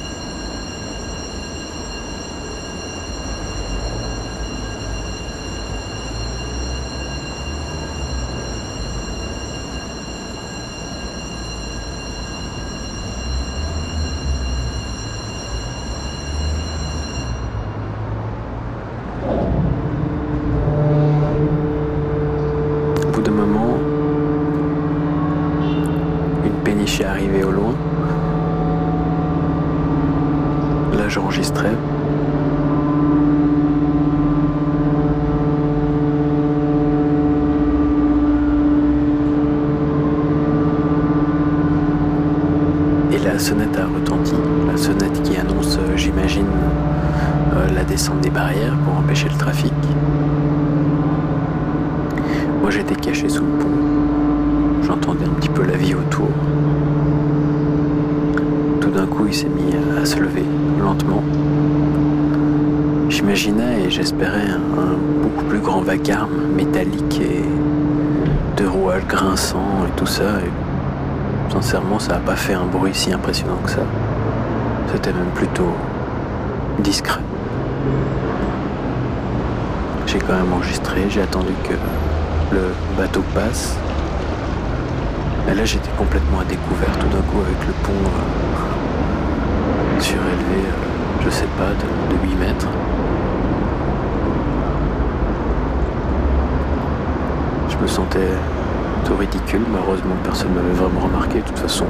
Au 23.06 23.12
bout 23.14 23.22
d'un 23.22 23.30
moment, 23.30 23.78
une 26.44 26.64
péniche 26.64 27.02
est 27.02 27.06
arrivée 27.06 27.44
au 27.44 27.52
loin. 27.52 27.76
Là, 30.98 31.08
j'enregistrais. 31.08 31.72
Et 43.12 43.18
la 43.18 43.40
sonnette 43.40 43.76
a 43.78 43.86
retenti. 43.86 44.36
La 44.70 44.78
sonnette 44.78 45.24
qui 45.24 45.38
annonce, 45.38 45.78
euh, 45.78 45.96
j'imagine, 45.96 46.46
euh, 47.56 47.74
la 47.74 47.84
descente 47.84 48.20
des 48.22 48.30
barrières 48.30 48.76
pour 48.86 48.98
empêcher 48.98 49.30
le 49.30 49.38
trafic. 49.38 49.74
Moi 52.62 52.70
j'étais 52.70 52.96
caché 52.96 53.28
sous 53.28 53.44
le 53.44 53.52
pont. 53.58 54.84
J'entendais 54.84 55.26
un 55.26 55.34
petit 55.40 55.50
peu 55.50 55.64
la 55.66 55.78
vie 55.78 55.96
autour. 55.96 56.30
Tout 58.80 58.92
d'un 58.92 59.08
coup 59.08 59.26
il 59.26 59.34
s'est 59.34 59.50
mis 59.50 59.74
à 60.00 60.06
se 60.06 60.18
lever 60.20 60.44
lentement. 60.80 61.24
J'imaginais 63.10 63.84
et 63.86 63.90
j'espérais 63.90 64.50
un, 64.50 65.22
beaucoup 65.22 65.44
plus 65.46 65.60
grand 65.60 65.82
vacarme 65.82 66.54
métallique 66.56 67.22
et 67.22 68.62
de 68.62 68.68
rouages 68.68 69.06
grinçants 69.08 69.86
et 69.88 69.92
tout 69.98 70.06
ça. 70.06 70.24
Et 70.46 71.52
sincèrement 71.52 72.00
ça 72.00 72.14
n'a 72.14 72.20
pas 72.20 72.36
fait 72.36 72.54
un 72.54 72.66
bruit 72.66 72.94
si 72.94 73.12
impressionnant 73.12 73.60
que 73.64 73.72
ça. 73.72 73.84
C'était 74.94 75.14
même 75.14 75.32
plutôt 75.36 75.74
discret. 76.80 77.22
J'ai 80.08 80.20
quand 80.20 80.34
même 80.34 80.52
enregistré, 80.54 81.06
j'ai 81.10 81.22
attendu 81.22 81.54
que 81.64 82.56
le 82.56 82.62
bateau 82.98 83.24
passe. 83.34 83.78
Et 85.50 85.54
là, 85.54 85.66
j'étais 85.66 85.90
complètement 85.98 86.42
à 86.42 86.46
découvert 86.46 86.92
tout 87.00 87.08
d'un 87.08 87.24
coup 87.24 87.42
avec 87.42 87.66
le 87.66 87.74
pont 87.84 87.92
être 88.62 88.71
surélevé, 90.02 90.66
euh, 90.66 91.24
je 91.24 91.30
sais 91.30 91.48
pas, 91.58 91.70
de, 91.70 92.16
de 92.16 92.22
8 92.28 92.36
mètres. 92.36 92.68
Je 97.70 97.78
me 97.78 97.88
sentais 97.88 98.30
tout 99.06 99.16
ridicule, 99.16 99.62
malheureusement 99.72 100.16
personne 100.24 100.50
ne 100.54 100.62
m'avait 100.62 100.74
vraiment 100.74 101.02
remarqué, 101.02 101.40
de 101.40 101.46
toute 101.46 101.60
façon. 101.60 101.86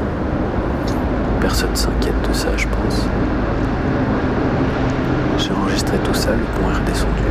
Personne 1.40 1.76
s'inquiète 1.76 2.22
de 2.28 2.34
ça, 2.34 2.50
je 2.58 2.68
pense. 2.68 3.08
J'ai 5.38 5.52
enregistré 5.54 5.98
tout 6.00 6.14
ça, 6.14 6.32
le 6.32 6.62
pont 6.62 6.70
est 6.70 6.80
redescendu. 6.80 7.24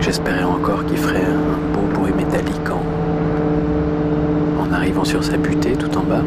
J'espérais 0.00 0.44
encore 0.44 0.86
qu'il 0.86 0.96
ferait 0.96 1.22
un 1.22 1.74
beau 1.74 1.86
bruit 1.92 2.12
métallique 2.14 2.70
en, 2.70 2.82
en 4.62 4.72
sur 5.04 5.22
sa 5.24 5.36
butée 5.36 5.72
tout 5.72 5.96
en 5.96 6.02
bas. 6.02 6.22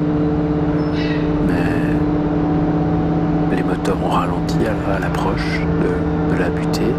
Mais 1.48 1.56
les 3.56 3.64
moteurs 3.64 3.98
ont 4.04 4.10
ralenti 4.10 4.58
à 4.66 4.74
la- 4.90 4.96
à 4.96 5.00
l'approche 5.00 5.62
de 6.32 6.40
la 6.40 6.50
butée. 6.50 6.94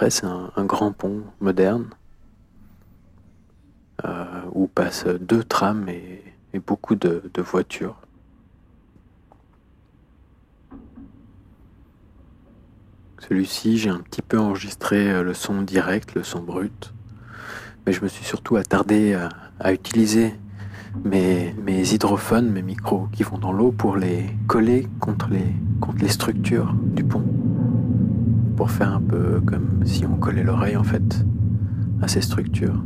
C'est 0.00 0.24
un, 0.24 0.64
grand 0.64 0.92
pont 0.92 1.24
moderne 1.40 1.90
euh, 4.04 4.24
où 4.52 4.68
passent 4.68 5.06
deux 5.06 5.42
trams 5.42 5.88
et, 5.88 6.22
beaucoup 6.66 6.94
de, 6.94 7.22
voitures. 7.38 8.00
Celui-ci, 13.28 13.78
j'ai 13.78 13.90
un 13.90 13.98
petit 13.98 14.22
peu 14.22 14.38
enregistré 14.38 15.10
euh, 15.10 15.22
le 15.22 15.34
son 15.34 15.62
direct, 15.62 16.14
le 16.14 16.22
son 16.22 16.40
brut, 16.40 16.94
mais 17.84 17.92
je 17.92 18.02
me 18.02 18.08
suis 18.08 18.24
surtout 18.24 18.56
attardé 18.56 19.14
à, 19.60 19.72
utiliser 19.72 20.34
mes, 21.04 21.54
hydrophones, 21.66 22.50
mes 22.50 22.62
micros 22.62 23.08
qui 23.12 23.24
vont 23.24 23.38
dans 23.38 23.52
l'eau 23.52 23.72
pour 23.72 23.96
les 23.96 24.26
coller 24.46 24.86
contre 25.00 25.28
les 25.28 26.08
structures 26.08 26.72
du 26.74 27.04
pont 27.04 27.37
pour 28.58 28.72
faire 28.72 28.92
un 28.92 29.00
peu 29.00 29.40
comme 29.46 29.86
si 29.86 30.04
on 30.04 30.16
collait 30.16 30.42
l'oreille 30.42 30.76
en 30.76 30.82
fait 30.82 31.24
à 32.02 32.08
ces 32.08 32.20
structures. 32.20 32.82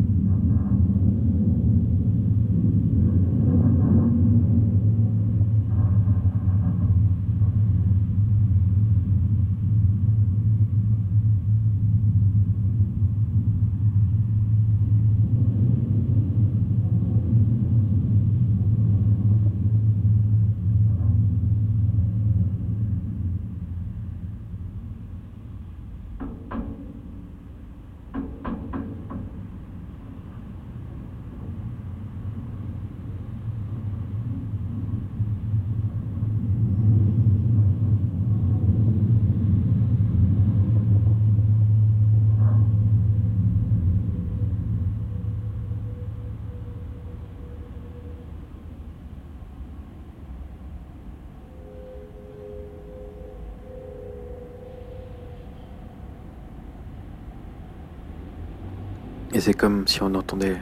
C'est 59.42 59.54
comme 59.54 59.88
si 59.88 60.00
on 60.04 60.14
entendait 60.14 60.56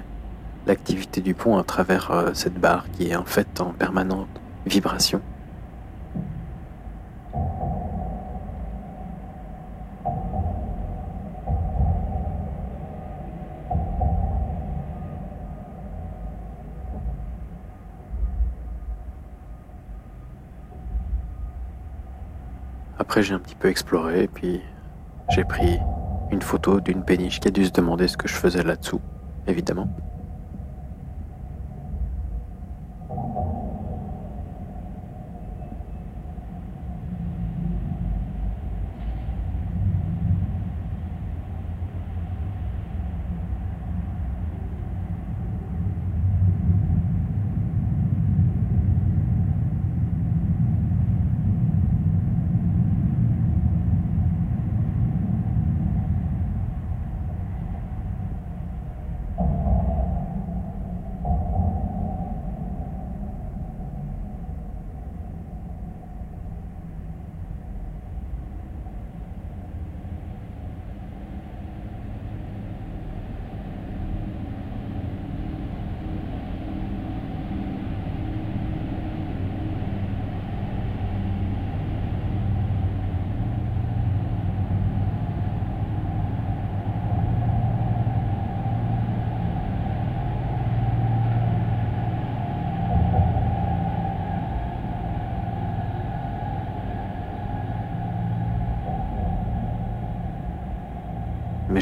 l'activité 0.67 1.21
du 1.21 1.35
pont 1.35 1.59
à 1.59 1.65
travers 1.65 2.11
euh, 2.13 2.31
cette 2.33 2.55
barre 2.55 2.87
qui 2.93 3.11
est 3.11 3.15
en 3.15 3.27
fait 3.27 3.61
en 3.61 3.73
permanente 3.73 4.41
vibration. 4.65 5.21
Après 22.99 23.23
j'ai 23.23 23.35
un 23.35 23.41
petit 23.41 23.57
peu 23.57 23.69
exploré 23.69 24.27
puis 24.33 24.63
j'ai 25.29 25.45
pris 25.45 25.79
une 26.31 26.43
photo 26.43 26.81
d'une 26.81 27.05
péniche 27.05 27.41
qui 27.41 27.49
a 27.49 27.51
dû 27.51 27.65
se 27.65 27.73
demander 27.73 28.09
ce 28.09 28.17
que 28.17 28.29
je 28.29 28.35
faisais 28.35 28.63
là-dessous, 28.63 29.01
évidemment. 29.47 29.89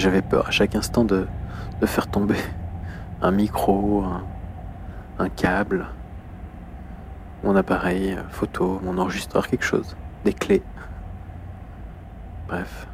J'avais 0.08 0.22
peur 0.22 0.46
à 0.48 0.50
chaque 0.50 0.74
instant 0.74 1.04
de, 1.04 1.26
de 1.82 1.86
faire 1.86 2.06
tomber 2.06 2.36
un 3.20 3.30
micro, 3.30 4.02
un, 4.04 4.24
un 5.18 5.28
câble, 5.28 5.84
mon 7.44 7.54
appareil 7.56 8.16
photo, 8.30 8.80
mon 8.82 8.96
enregistreur, 8.96 9.46
quelque 9.48 9.66
chose, 9.66 9.98
des 10.24 10.32
clés. 10.32 10.62
Bref. 12.48 12.88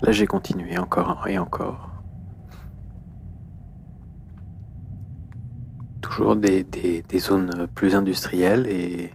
Là, 0.00 0.12
j'ai 0.12 0.26
continué 0.26 0.78
encore 0.78 1.26
et 1.28 1.38
encore. 1.38 1.90
Toujours 6.00 6.36
des, 6.36 6.64
des- 6.64 7.02
des 7.02 7.18
zones 7.18 7.66
plus 7.74 7.94
industrielles 7.94 8.66
et 8.66 9.12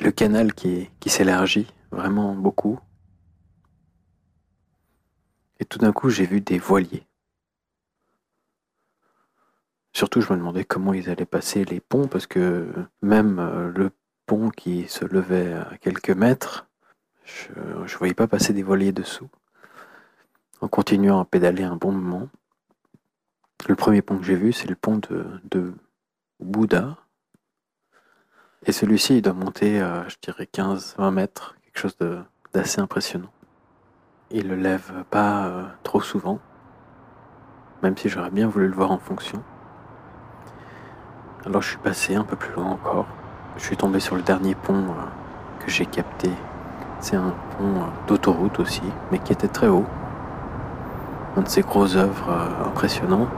le 0.00 0.10
canal 0.10 0.54
qui, 0.54 0.90
s'élargit 1.06 1.66
vraiment 1.90 2.34
beaucoup. 2.34 2.78
Et 5.60 5.64
tout 5.64 5.78
d'un 5.78 5.92
coup, 5.92 6.10
j'ai 6.10 6.26
vu 6.26 6.40
des 6.40 6.58
voiliers. 6.58 7.06
Surtout, 9.92 10.20
je 10.20 10.32
me 10.32 10.38
demandais 10.38 10.64
comment 10.64 10.92
ils 10.92 11.08
allaient 11.08 11.24
passer 11.24 11.64
les 11.64 11.80
ponts, 11.80 12.08
parce 12.08 12.26
que 12.26 12.68
même 13.00 13.38
euh, 13.38 13.70
le 13.70 13.90
pont 14.26 14.50
qui 14.50 14.88
se 14.88 15.04
levait 15.04 15.52
à 15.52 15.78
quelques 15.78 16.10
mètres, 16.10 16.66
je 17.24 17.52
ne 17.52 17.98
voyais 17.98 18.14
pas 18.14 18.26
passer 18.26 18.52
des 18.52 18.64
voiliers 18.64 18.92
dessous. 18.92 19.28
En 20.60 20.68
continuant 20.68 21.20
à 21.20 21.24
pédaler 21.24 21.62
un 21.62 21.76
bon 21.76 21.92
moment, 21.92 22.28
le 23.68 23.76
premier 23.76 24.02
pont 24.02 24.18
que 24.18 24.24
j'ai 24.24 24.34
vu, 24.34 24.52
c'est 24.52 24.68
le 24.68 24.74
pont 24.74 25.00
de 25.00 25.74
Bouddha. 26.40 27.03
Et 28.66 28.72
celui-ci, 28.72 29.18
il 29.18 29.22
doit 29.22 29.34
monter, 29.34 29.80
à, 29.80 30.08
je 30.08 30.16
dirais, 30.22 30.48
15-20 30.52 31.10
mètres, 31.10 31.56
quelque 31.64 31.78
chose 31.78 31.96
d'assez 32.52 32.80
impressionnant. 32.80 33.30
Il 34.30 34.48
le 34.48 34.56
lève 34.56 35.04
pas 35.10 35.46
euh, 35.46 35.64
trop 35.82 36.00
souvent, 36.00 36.38
même 37.82 37.96
si 37.96 38.08
j'aurais 38.08 38.30
bien 38.30 38.48
voulu 38.48 38.68
le 38.68 38.74
voir 38.74 38.90
en 38.90 38.98
fonction. 38.98 39.42
Alors 41.44 41.60
je 41.60 41.68
suis 41.68 41.78
passé 41.78 42.14
un 42.14 42.24
peu 42.24 42.36
plus 42.36 42.54
loin 42.54 42.70
encore. 42.70 43.06
Je 43.58 43.62
suis 43.64 43.76
tombé 43.76 44.00
sur 44.00 44.16
le 44.16 44.22
dernier 44.22 44.54
pont 44.54 44.74
euh, 44.74 45.64
que 45.64 45.70
j'ai 45.70 45.84
capté. 45.86 46.30
C'est 47.00 47.16
un 47.16 47.34
pont 47.58 47.76
euh, 47.76 47.86
d'autoroute 48.08 48.58
aussi, 48.60 48.82
mais 49.12 49.18
qui 49.18 49.32
était 49.32 49.48
très 49.48 49.68
haut. 49.68 49.84
Un 51.36 51.42
de 51.42 51.48
ces 51.48 51.60
gros 51.60 51.96
œuvres 51.96 52.30
euh, 52.30 52.68
impressionnants, 52.68 53.28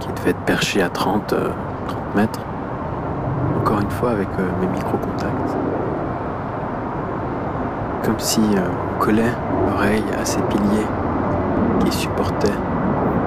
qui 0.00 0.08
devait 0.12 0.30
être 0.30 0.44
perché 0.44 0.82
à 0.82 0.90
30, 0.90 1.32
euh, 1.32 1.50
30 1.88 2.14
mètres. 2.16 2.40
Encore 3.70 3.82
une 3.84 3.90
fois 3.90 4.10
avec 4.10 4.26
euh, 4.40 4.48
mes 4.60 4.66
micro-contacts. 4.66 5.56
Comme 8.04 8.18
si 8.18 8.40
euh, 8.40 8.62
on 8.96 8.98
collait 8.98 9.32
l'oreille 9.68 10.02
à 10.20 10.24
ces 10.24 10.40
piliers 10.42 10.88
qui 11.78 11.92
supportaient 11.92 12.48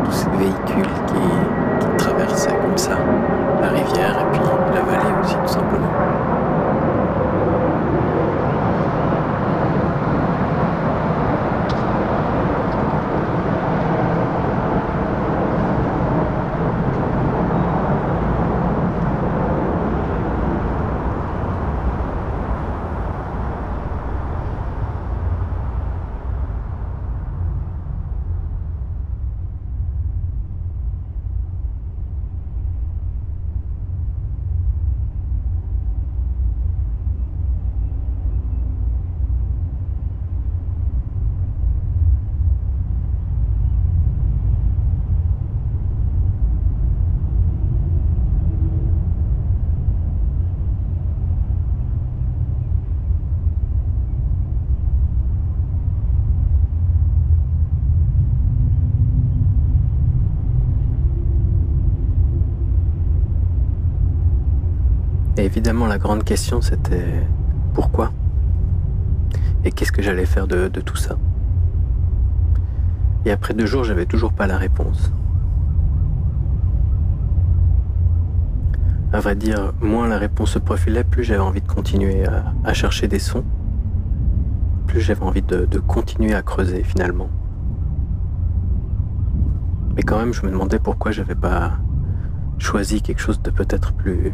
tous 0.03 0.11
ces 0.11 0.29
véhicules 0.31 0.91
qui, 1.07 1.79
qui 1.79 1.97
traversaient 1.97 2.57
comme 2.57 2.77
ça 2.77 2.97
la 3.61 3.69
rivière 3.69 4.17
et 4.19 4.31
puis 4.33 4.41
la 4.75 4.81
vallée 4.81 5.13
aussi 5.23 5.35
tout 5.35 5.47
simplement. 5.47 5.87
Évidemment, 65.53 65.85
la 65.85 65.99
grande 65.99 66.23
question, 66.23 66.61
c'était 66.61 67.27
pourquoi 67.75 68.11
Et 69.63 69.71
qu'est-ce 69.71 69.91
que 69.91 70.01
j'allais 70.01 70.25
faire 70.25 70.47
de, 70.47 70.67
tout 70.67 70.95
ça 70.95 71.15
Et 73.23 73.31
après 73.31 73.53
deux 73.53 73.67
jours, 73.67 73.83
j'avais 73.83 74.07
toujours 74.07 74.33
pas 74.33 74.47
la 74.47 74.57
réponse. 74.57 75.11
À 79.11 79.19
vrai 79.19 79.35
dire, 79.35 79.73
moins 79.79 80.07
la 80.07 80.17
réponse 80.17 80.53
se 80.53 80.59
profilait, 80.59 81.03
plus 81.03 81.23
j'avais 81.23 81.39
envie 81.39 81.61
de 81.61 81.67
continuer 81.67 82.25
à, 82.63 82.73
chercher 82.73 83.07
des 83.07 83.19
sons, 83.19 83.45
plus 84.87 85.01
j'avais 85.01 85.21
envie 85.21 85.43
de 85.43 85.79
continuer 85.79 86.33
à 86.33 86.41
creuser 86.41 86.83
finalement. 86.83 87.29
Mais 89.95 90.01
quand 90.01 90.17
même, 90.17 90.33
je 90.33 90.43
me 90.43 90.49
demandais 90.49 90.79
pourquoi 90.79 91.11
j'avais 91.11 91.35
pas 91.35 91.73
choisi 92.57 93.03
quelque 93.03 93.21
chose 93.21 93.39
de 93.43 93.51
peut-être 93.51 93.93
plus 93.93 94.33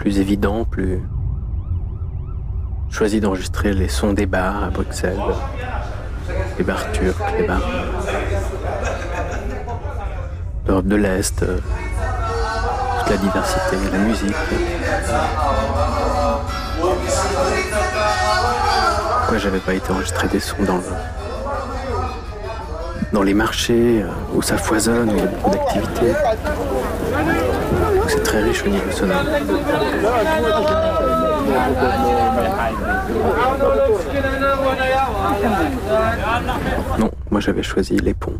plus 0.00 0.18
évident, 0.18 0.64
plus 0.64 0.98
choisi 2.90 3.20
d'enregistrer 3.20 3.74
les 3.74 3.88
sons 3.88 4.14
des 4.14 4.24
bars 4.24 4.64
à 4.64 4.70
Bruxelles, 4.70 5.20
les 6.56 6.64
bars 6.64 6.90
turcs, 6.92 7.20
les 7.36 7.46
bars 7.46 7.60
d'Europe 10.64 10.86
de 10.86 10.96
l'Est, 10.96 11.42
euh, 11.42 11.58
toute 12.98 13.10
la 13.10 13.16
diversité, 13.18 13.76
la 13.92 13.98
musique. 13.98 14.34
Pourquoi 19.18 19.36
j'avais 19.36 19.58
pas 19.58 19.74
été 19.74 19.92
enregistrer 19.92 20.28
des 20.28 20.40
sons 20.40 20.64
dans 20.66 20.76
le 20.76 20.82
dans 23.12 23.22
les 23.22 23.34
marchés 23.34 24.02
euh, 24.02 24.08
où 24.34 24.42
ça 24.42 24.56
foisonne, 24.56 25.10
où 25.10 25.14
il 25.14 25.18
y 25.18 25.22
a 25.22 25.26
beaucoup 25.26 25.50
d'activités. 25.50 26.12
C'est 28.08 28.22
très 28.22 28.42
riche 28.42 28.64
au 28.64 28.68
niveau 28.68 28.90
sonore. 28.90 29.22
Non, 36.98 37.10
moi 37.30 37.40
j'avais 37.40 37.62
choisi 37.62 37.96
les 37.96 38.14
ponts. 38.14 38.38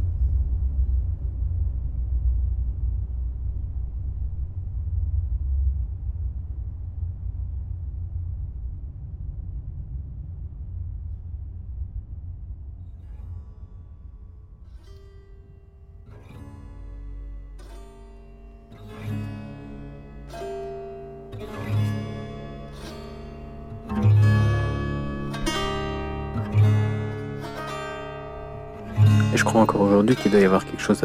Qu'il 30.31 30.39
doit 30.39 30.43
y 30.43 30.47
avoir 30.47 30.65
quelque 30.65 30.81
chose 30.81 31.03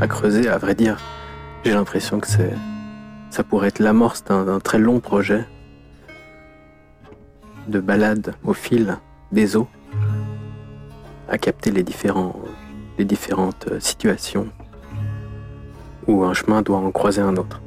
à, 0.00 0.06
creuser. 0.08 0.48
À 0.48 0.58
vrai 0.58 0.74
dire, 0.74 0.98
j'ai 1.64 1.72
l'impression 1.72 2.18
que 2.18 2.26
c'est, 2.26 2.52
ça 3.30 3.44
pourrait 3.44 3.68
être 3.68 3.78
l'amorce 3.78 4.24
d'un, 4.24 4.58
très 4.58 4.78
long 4.78 4.98
projet 4.98 5.46
de 7.68 7.78
balade 7.78 8.34
au 8.42 8.54
fil 8.54 8.98
des 9.30 9.54
eaux, 9.56 9.68
à 11.28 11.38
capter 11.38 11.70
les, 11.70 11.84
les 12.98 13.04
différentes 13.04 13.68
situations 13.78 14.48
où 16.08 16.24
un 16.24 16.34
chemin 16.34 16.60
doit 16.62 16.78
en 16.78 16.90
croiser 16.90 17.20
un 17.20 17.36
autre. 17.36 17.62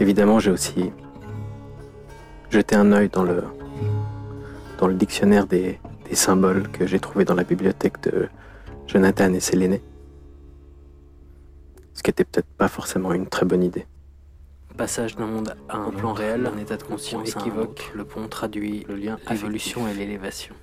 Évidemment, 0.00 0.40
j'ai 0.40 0.50
aussi 0.50 0.90
jeté 2.50 2.74
un 2.74 2.90
œil 2.90 3.10
dans 3.10 3.22
le, 3.22 3.44
dans 4.78 4.88
le 4.88 4.94
dictionnaire 4.94 5.46
des, 5.46 5.78
des 6.12 6.16
symboles 6.16 6.68
que 6.68 6.86
j'ai 6.86 7.00
trouvé 7.00 7.24
dans 7.24 7.32
la 7.32 7.42
bibliothèque 7.42 8.02
de 8.02 8.28
Jonathan 8.86 9.32
et 9.32 9.40
Séléné. 9.40 9.80
Ce 11.94 12.02
qui 12.02 12.10
était 12.10 12.24
peut-être 12.24 12.52
pas 12.58 12.68
forcément 12.68 13.14
une 13.14 13.28
très 13.28 13.46
bonne 13.46 13.64
idée. 13.64 13.86
Passage 14.76 15.16
d'un 15.16 15.26
monde 15.26 15.54
à 15.70 15.78
un 15.78 15.90
plan 15.90 16.12
réel, 16.12 16.46
un 16.54 16.58
état 16.58 16.76
de 16.76 16.82
conscience 16.82 17.30
équivoque, 17.30 17.90
le 17.94 18.04
pont 18.04 18.28
traduit 18.28 18.84
le 18.90 18.96
lien 18.96 19.16
l'évolution 19.30 19.88
et 19.88 19.94
l'élévation. 19.94 20.54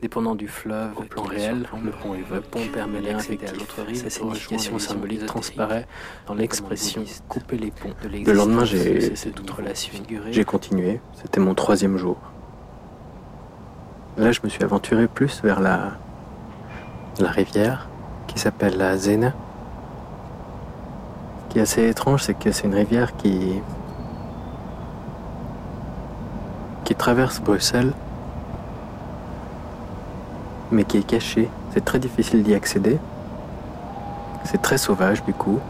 Dépendant 0.00 0.34
du 0.34 0.48
fleuve 0.48 0.96
au 0.96 1.02
plan 1.02 1.24
réel, 1.24 1.68
le 1.84 1.90
pont, 1.90 2.14
le 2.14 2.40
pont 2.40 2.66
permet 2.72 3.02
d'accéder 3.02 3.46
à 3.46 3.52
l'autre 3.52 3.82
rive. 3.82 4.04
Sa 4.04 4.08
signification 4.08 4.78
symbolique 4.78 5.26
transparaît 5.26 5.86
dans 6.26 6.34
l'expression 6.34 7.04
couper 7.28 7.58
les 7.58 7.72
ponts. 7.72 7.92
Le 8.04 8.32
lendemain, 8.32 8.64
j'ai 8.64 9.10
toute 9.10 9.50
relation. 9.50 9.92
J'ai 10.30 10.44
continué. 10.44 11.02
C'était 11.20 11.40
mon 11.40 11.54
troisième 11.54 11.98
jour. 11.98 12.16
Là, 14.18 14.32
je 14.32 14.40
me 14.42 14.48
suis 14.48 14.64
aventuré 14.64 15.06
plus 15.06 15.40
vers 15.44 15.60
la, 15.60 15.92
la 17.20 17.30
rivière 17.30 17.88
qui 18.26 18.40
s'appelle 18.40 18.76
la 18.76 18.96
Zena. 18.96 19.32
Ce 21.44 21.52
qui 21.52 21.58
est 21.60 21.62
assez 21.62 21.88
étrange, 21.88 22.24
c'est 22.24 22.34
que 22.34 22.50
c'est 22.50 22.66
une 22.66 22.74
rivière 22.74 23.16
qui 23.16 23.62
qui 26.82 26.96
traverse 26.96 27.40
Bruxelles 27.40 27.92
mais 30.72 30.82
qui 30.82 30.98
est 30.98 31.06
caché. 31.06 31.48
C'est 31.72 31.84
très 31.84 32.00
difficile 32.00 32.42
d'y 32.42 32.54
accéder. 32.54 32.98
C'est 34.42 34.60
très 34.60 34.78
sauvage 34.78 35.22
du 35.22 35.32
coup. 35.32 35.60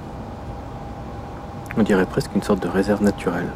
On 1.76 1.82
dirait 1.82 2.06
presque 2.06 2.30
une 2.34 2.42
sorte 2.42 2.62
de 2.62 2.68
réserve 2.68 3.02
naturelle. 3.02 3.50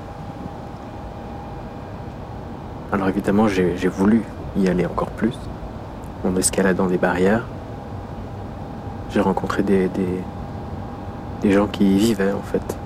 Alors 2.93 3.09
évidemment, 3.09 3.49
j'ai 3.49 3.89
voulu 3.89 4.23
y 4.57 4.69
aller 4.69 4.87
encore 4.87 5.11
plus, 5.11 5.37
en 6.25 6.37
escaladant 6.37 6.87
des 6.87 6.99
barrières. 6.99 7.45
J'ai 9.11 9.21
rencontré 9.21 9.63
des, 9.63 9.89
gens 11.51 11.67
qui 11.67 11.85
y 11.85 11.99
vivaient 11.99 12.33
en 12.33 12.43
fait. 12.43 12.77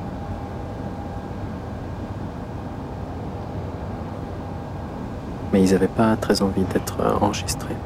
Mais 5.52 5.62
ils 5.62 5.72
n'avaient 5.72 5.86
pas 5.86 6.16
très 6.16 6.42
envie 6.42 6.64
d'être 6.64 6.96
enregistrés. 7.20 7.76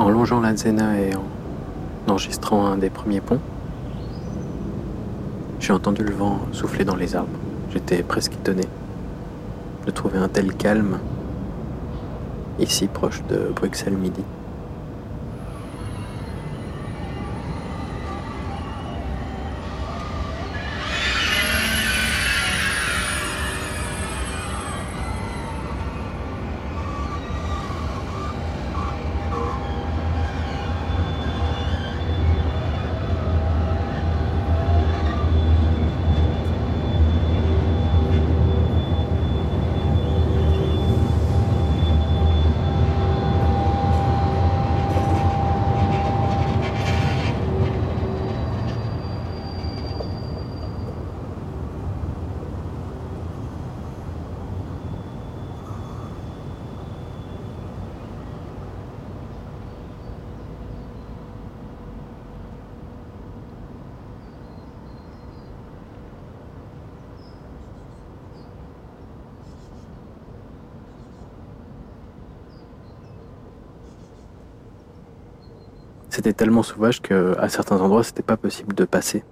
En 0.00 0.08
longeant 0.08 0.40
la 0.40 0.56
Zena 0.56 0.98
et 0.98 1.14
en 1.14 2.10
enregistrant 2.10 2.64
un 2.64 2.78
des 2.78 2.88
premiers 2.88 3.20
ponts, 3.20 3.38
j'ai 5.60 5.74
entendu 5.74 6.02
le 6.02 6.12
vent 6.12 6.40
souffler 6.52 6.86
dans 6.86 6.96
les 6.96 7.16
arbres. 7.16 7.38
J'étais 7.70 8.02
presque 8.02 8.32
étonné 8.32 8.64
de 9.84 9.90
trouver 9.90 10.16
un 10.16 10.28
tel 10.28 10.54
calme 10.54 11.00
ici 12.58 12.86
proche 12.86 13.22
de 13.28 13.52
Bruxelles 13.54 13.98
Midi. 13.98 14.22
C'était 76.20 76.34
tellement 76.34 76.62
sauvage 76.62 77.00
que 77.00 77.34
à 77.38 77.48
certains 77.48 77.80
endroits 77.80 78.04
c'était 78.04 78.22
pas 78.22 78.36
possible 78.36 78.74
de 78.74 78.84
passer. 78.84 79.24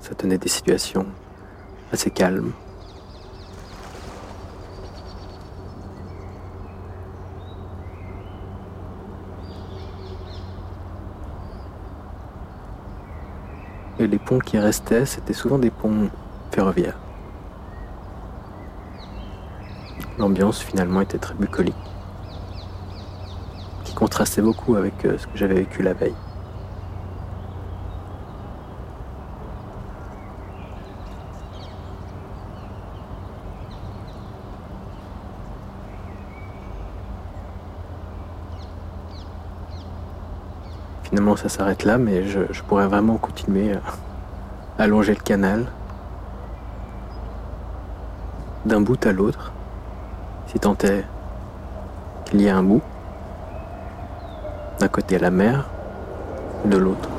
Ça 0.00 0.14
tenait 0.14 0.36
des 0.36 0.50
situations 0.50 1.06
assez 1.90 2.10
calmes. 2.10 2.52
Les 14.06 14.18
ponts 14.18 14.38
qui 14.38 14.58
restaient, 14.58 15.06
c'était 15.06 15.32
souvent 15.32 15.58
des 15.58 15.70
ponts 15.70 16.10
ferroviaires. 16.52 16.98
L'ambiance 20.18 20.60
finalement 20.60 21.00
était 21.00 21.16
très 21.16 21.32
bucolique, 21.32 21.74
qui 23.84 23.94
contrastait 23.94 24.42
beaucoup 24.42 24.76
avec 24.76 25.06
euh, 25.06 25.16
ce 25.16 25.26
que 25.26 25.38
j'avais 25.38 25.54
vécu 25.54 25.82
la 25.82 25.94
veille. 25.94 26.14
Ça 41.36 41.48
s'arrête 41.48 41.84
là, 41.84 41.98
mais 41.98 42.24
je, 42.24 42.62
pourrais 42.62 42.86
vraiment 42.86 43.16
continuer 43.16 43.72
à 44.78 44.86
longer 44.86 45.14
le 45.14 45.20
canal 45.20 45.66
d'un 48.64 48.80
bout 48.80 49.04
à 49.04 49.12
l'autre, 49.12 49.52
si 50.46 50.58
tant 50.58 50.76
est 50.84 51.04
qu'il 52.24 52.40
y 52.40 52.46
ait 52.46 52.50
un 52.50 52.62
bout, 52.62 52.82
d'un 54.80 54.88
côté 54.88 55.16
à 55.16 55.18
la 55.18 55.30
mer, 55.30 55.68
de 56.64 56.78
l'autre. 56.78 57.13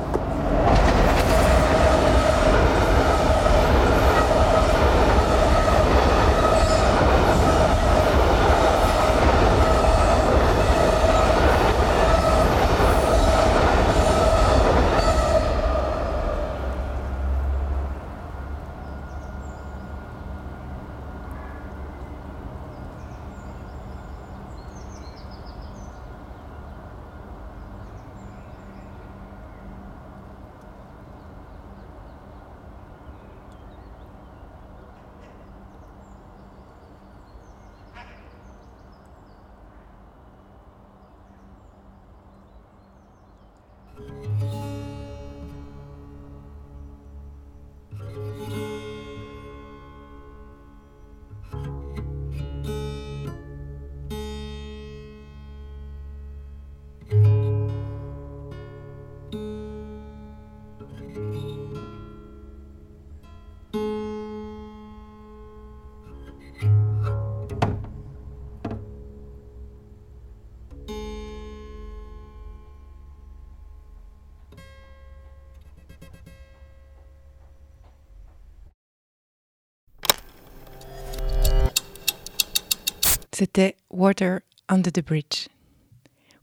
Water 83.96 84.40
Under 84.68 84.92
the 84.92 85.02
Bridge. 85.02 85.48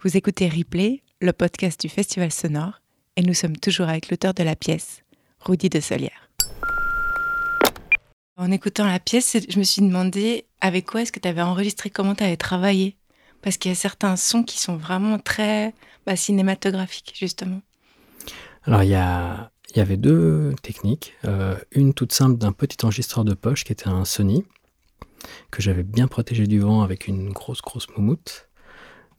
Vous 0.01 0.17
écoutez 0.17 0.49
Replay, 0.49 1.03
le 1.21 1.31
podcast 1.33 1.79
du 1.79 1.87
Festival 1.87 2.31
Sonore, 2.31 2.81
et 3.15 3.21
nous 3.21 3.35
sommes 3.35 3.57
toujours 3.57 3.89
avec 3.89 4.09
l'auteur 4.09 4.33
de 4.33 4.41
la 4.41 4.55
pièce, 4.55 5.03
Rudy 5.39 5.69
de 5.69 5.79
Solière. 5.79 6.31
En 8.37 8.49
écoutant 8.49 8.87
la 8.87 8.99
pièce, 8.99 9.37
je 9.47 9.59
me 9.59 9.63
suis 9.63 9.83
demandé 9.83 10.45
avec 10.61 10.87
quoi 10.87 11.03
est-ce 11.03 11.11
que 11.11 11.19
tu 11.19 11.27
avais 11.27 11.43
enregistré, 11.43 11.91
comment 11.91 12.15
tu 12.15 12.23
avais 12.23 12.37
travaillé? 12.37 12.97
Parce 13.43 13.57
qu'il 13.57 13.69
y 13.69 13.73
a 13.73 13.75
certains 13.75 14.15
sons 14.15 14.41
qui 14.41 14.59
sont 14.59 14.75
vraiment 14.75 15.19
très 15.19 15.75
bah, 16.07 16.15
cinématographiques, 16.15 17.13
justement. 17.15 17.61
Alors, 18.63 18.81
il 18.81 18.89
y, 18.89 19.79
avait 19.79 19.97
deux 19.97 20.55
techniques. 20.63 21.13
Euh, 21.25 21.55
une 21.71 21.93
toute 21.93 22.13
simple 22.13 22.39
d'un 22.39 22.51
petit 22.51 22.83
enregistreur 22.83 23.23
de 23.23 23.35
poche 23.35 23.63
qui 23.63 23.73
était 23.73 23.89
un 23.89 24.05
Sony, 24.05 24.43
que 25.51 25.61
j'avais 25.61 25.83
bien 25.83 26.07
protégé 26.07 26.47
du 26.47 26.59
vent 26.59 26.81
avec 26.81 27.07
une 27.07 27.31
grosse, 27.31 27.61
grosse 27.61 27.87
moumoute. 27.95 28.49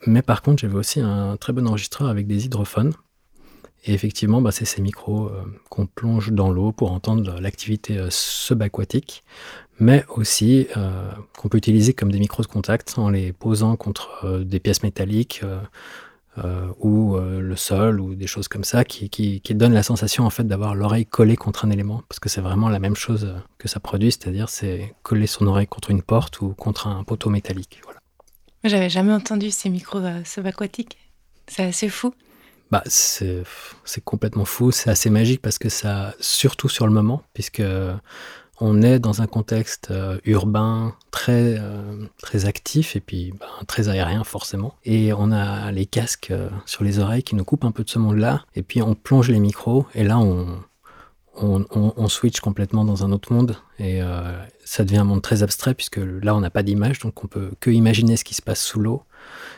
Mais 0.07 0.23
par 0.23 0.43
contre, 0.43 0.61
j'avais 0.61 0.77
aussi 0.77 1.01
un 1.01 1.37
très 1.37 1.53
bon 1.53 1.67
enregistreur 1.67 2.09
avec 2.09 2.27
des 2.27 2.47
hydrophones. 2.47 2.93
Et 3.87 3.93
effectivement, 3.93 4.41
bah, 4.41 4.51
c'est 4.51 4.65
ces 4.65 4.81
micros 4.81 5.27
euh, 5.27 5.43
qu'on 5.69 5.87
plonge 5.87 6.33
dans 6.33 6.51
l'eau 6.51 6.73
pour 6.73 6.93
entendre 6.93 7.39
l'activité 7.41 7.99
euh, 7.99 8.09
subaquatique, 8.11 9.25
mais 9.79 10.05
aussi 10.09 10.69
euh, 10.77 11.11
qu'on 11.37 11.49
peut 11.49 11.59
utiliser 11.59 11.93
comme 11.93 12.11
des 12.11 12.19
micros 12.19 12.43
de 12.43 12.49
contact 12.49 12.95
en 12.97 13.11
les 13.11 13.33
posant 13.33 13.77
contre 13.77 14.41
des 14.41 14.59
pièces 14.59 14.83
métalliques 14.83 15.43
ou 16.81 17.17
le 17.17 17.57
sol 17.57 18.01
ou 18.01 18.15
des 18.15 18.27
choses 18.27 18.49
comme 18.49 18.65
ça 18.65 18.85
qui, 18.85 19.09
qui, 19.11 19.41
qui 19.41 19.55
donnent 19.55 19.75
la 19.75 19.83
sensation 19.83 20.25
en 20.25 20.31
fait 20.31 20.45
d'avoir 20.45 20.75
l'oreille 20.75 21.07
collée 21.07 21.37
contre 21.37 21.65
un 21.65 21.71
élément 21.71 22.03
parce 22.09 22.19
que 22.19 22.29
c'est 22.29 22.41
vraiment 22.41 22.69
la 22.69 22.79
même 22.79 22.97
chose 22.97 23.35
que 23.59 23.69
ça 23.69 23.81
produit, 23.81 24.11
c'est-à-dire 24.11 24.49
c'est 24.49 24.95
coller 25.03 25.27
son 25.27 25.47
oreille 25.47 25.67
contre 25.67 25.91
une 25.91 26.03
porte 26.03 26.41
ou 26.41 26.55
contre 26.55 26.87
un 26.89 27.05
poteau 27.05 27.31
métallique. 27.31 27.81
Voilà. 27.85 28.01
J'avais 28.65 28.91
jamais 28.91 29.13
entendu 29.13 29.51
ces 29.51 29.69
micros 29.69 30.01
subaquatiques. 30.25 30.97
C'est 31.47 31.65
assez 31.65 31.89
fou. 31.89 32.15
Bah, 32.71 32.83
c'est 32.87 33.45
complètement 34.05 34.47
fou, 34.47 34.73
c'est 34.73 34.91
assez 34.91 35.11
magique 35.11 35.41
parce 35.43 35.59
que 35.59 35.69
ça, 35.69 36.15
surtout 36.19 36.69
sur 36.69 36.87
le 36.87 36.93
moment, 36.93 37.23
puisque 37.35 37.63
on 38.61 38.83
est 38.83 38.99
dans 38.99 39.21
un 39.21 39.27
contexte 39.27 39.89
euh, 39.91 40.19
urbain 40.25 40.95
très, 41.11 41.57
euh, 41.59 42.07
très 42.19 42.47
actif 42.47 42.97
et 42.97 43.01
puis 43.01 43.33
bah, 43.39 43.47
très 43.67 43.89
aérien 43.89 44.25
forcément. 44.25 44.75
Et 44.85 45.13
on 45.13 45.33
a 45.33 45.73
les 45.73 45.87
casques 45.87 46.31
euh, 46.31 46.49
sur 46.67 46.85
les 46.85 46.99
oreilles 46.99 47.23
qui 47.23 47.35
nous 47.35 47.45
coupent 47.45 47.65
un 47.65 47.73
peu 47.73 47.85
de 47.85 47.91
ce 47.91 47.99
monde-là. 47.99 48.45
Et 48.55 48.63
puis 48.63 48.83
on 48.83 48.95
plonge 48.95 49.29
les 49.29 49.41
micros 49.41 49.87
et 49.95 50.05
là 50.05 50.19
on, 50.19 50.61
on, 51.37 52.09
switch 52.09 52.39
complètement 52.39 52.85
dans 52.85 53.05
un 53.05 53.11
autre 53.11 53.33
monde 53.33 53.57
et 53.81 54.01
ça 54.65 54.85
devient 54.85 54.99
un 54.99 55.05
monde 55.05 55.21
très 55.21 55.43
abstrait 55.43 55.75
puisque 55.75 55.97
là 55.97 56.33
on 56.37 56.41
n'a 56.41 56.51
pas 56.51 56.63
d'image 56.63 57.01
donc 57.01 57.25
on 57.25 57.27
peut 57.27 57.51
que 57.59 57.71
imaginer 57.71 58.17
ce 58.17 58.23
qui 58.23 58.35
se 58.35 58.43
passe 58.43 58.63
sous 58.63 58.79
l'eau 58.79 59.03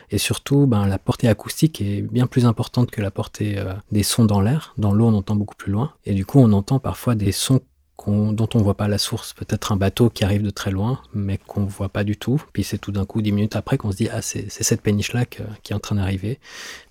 et 0.09 0.17
surtout, 0.17 0.65
ben, 0.65 0.87
la 0.87 0.97
portée 0.97 1.27
acoustique 1.27 1.79
est 1.81 2.01
bien 2.01 2.25
plus 2.25 2.47
importante 2.47 2.89
que 2.89 2.99
la 2.99 3.11
portée 3.11 3.63
des 3.91 4.01
sons 4.01 4.25
dans 4.25 4.41
l'air. 4.41 4.73
Dans 4.79 4.91
l'eau, 4.91 5.05
on 5.05 5.13
entend 5.13 5.35
beaucoup 5.35 5.55
plus 5.55 5.71
loin. 5.71 5.93
Et 6.05 6.15
du 6.15 6.25
coup, 6.25 6.39
on 6.39 6.51
entend 6.51 6.79
parfois 6.79 7.13
des 7.13 7.31
sons 7.31 7.61
dont 8.05 8.49
on 8.53 8.59
ne 8.59 8.63
voit 8.63 8.77
pas 8.77 8.87
la 8.87 8.97
source. 8.97 9.33
Peut-être 9.33 9.71
un 9.71 9.75
bateau 9.75 10.09
qui 10.09 10.23
arrive 10.23 10.43
de 10.43 10.49
très 10.49 10.71
loin, 10.71 11.01
mais 11.13 11.37
qu'on 11.37 11.61
ne 11.61 11.69
voit 11.69 11.89
pas 11.89 12.03
du 12.03 12.15
tout. 12.15 12.41
Puis 12.53 12.63
c'est 12.63 12.77
tout 12.77 12.91
d'un 12.91 13.05
coup, 13.05 13.21
dix 13.21 13.31
minutes 13.31 13.55
après, 13.55 13.77
qu'on 13.77 13.91
se 13.91 13.97
dit, 13.97 14.09
ah, 14.11 14.21
c'est 14.21 14.49
cette 14.49 14.81
péniche-là 14.81 15.25
qui 15.25 15.41
est 15.41 15.73
en 15.73 15.79
train 15.79 15.95
d'arriver. 15.95 16.39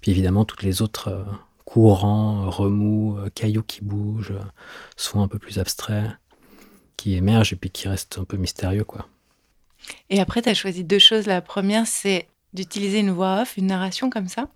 Puis 0.00 0.10
évidemment, 0.10 0.44
toutes 0.44 0.62
les 0.62 0.82
autres 0.82 1.08
euh, 1.08 1.24
courants, 1.64 2.50
remous, 2.50 3.16
euh, 3.18 3.30
cailloux 3.34 3.62
qui 3.62 3.82
bougent, 3.82 4.34
sont 4.96 5.20
un 5.22 5.28
peu 5.28 5.38
plus 5.38 5.58
abstraits, 5.58 6.10
qui 6.96 7.14
émergent 7.14 7.52
et 7.52 7.56
puis 7.56 7.70
qui 7.70 7.88
restent 7.88 8.18
un 8.18 8.24
peu 8.24 8.36
mystérieux, 8.36 8.84
quoi. 8.84 9.08
Et 10.10 10.20
après, 10.20 10.42
tu 10.42 10.48
as 10.48 10.54
choisi 10.54 10.84
deux 10.84 10.98
choses. 10.98 11.26
La 11.26 11.40
première, 11.40 11.86
c'est 11.86 12.26
d'utiliser 12.52 12.98
une 12.98 13.10
voix 13.10 13.42
off, 13.42 13.56
une 13.56 13.66
narration 13.66 14.10
comme 14.10 14.28
ça, 14.28 14.48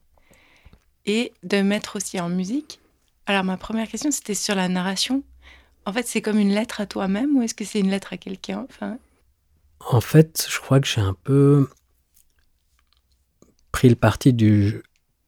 et 1.06 1.32
de 1.42 1.62
mettre 1.62 1.96
aussi 1.96 2.18
en 2.20 2.28
musique. 2.28 2.80
Alors 3.26 3.44
ma 3.44 3.56
première 3.56 3.88
question, 3.88 4.10
c'était 4.10 4.34
sur 4.34 4.54
la 4.54 4.68
narration. 4.68 5.22
En 5.86 5.92
fait, 5.92 6.06
c'est 6.06 6.20
comme 6.20 6.38
une 6.38 6.52
lettre 6.54 6.80
à 6.80 6.86
toi-même 6.86 7.36
ou 7.36 7.42
est-ce 7.42 7.54
que 7.54 7.64
c'est 7.64 7.80
une 7.80 7.90
lettre 7.90 8.12
à 8.12 8.16
quelqu'un. 8.16 8.66
En 9.80 10.00
fait, 10.00 10.46
je 10.48 10.58
crois 10.60 10.80
que 10.80 10.86
j'ai 10.86 11.00
un 11.00 11.14
peu 11.24 11.68
pris 13.72 13.88
le 13.88 13.96
parti 13.96 14.32
du 14.32 14.82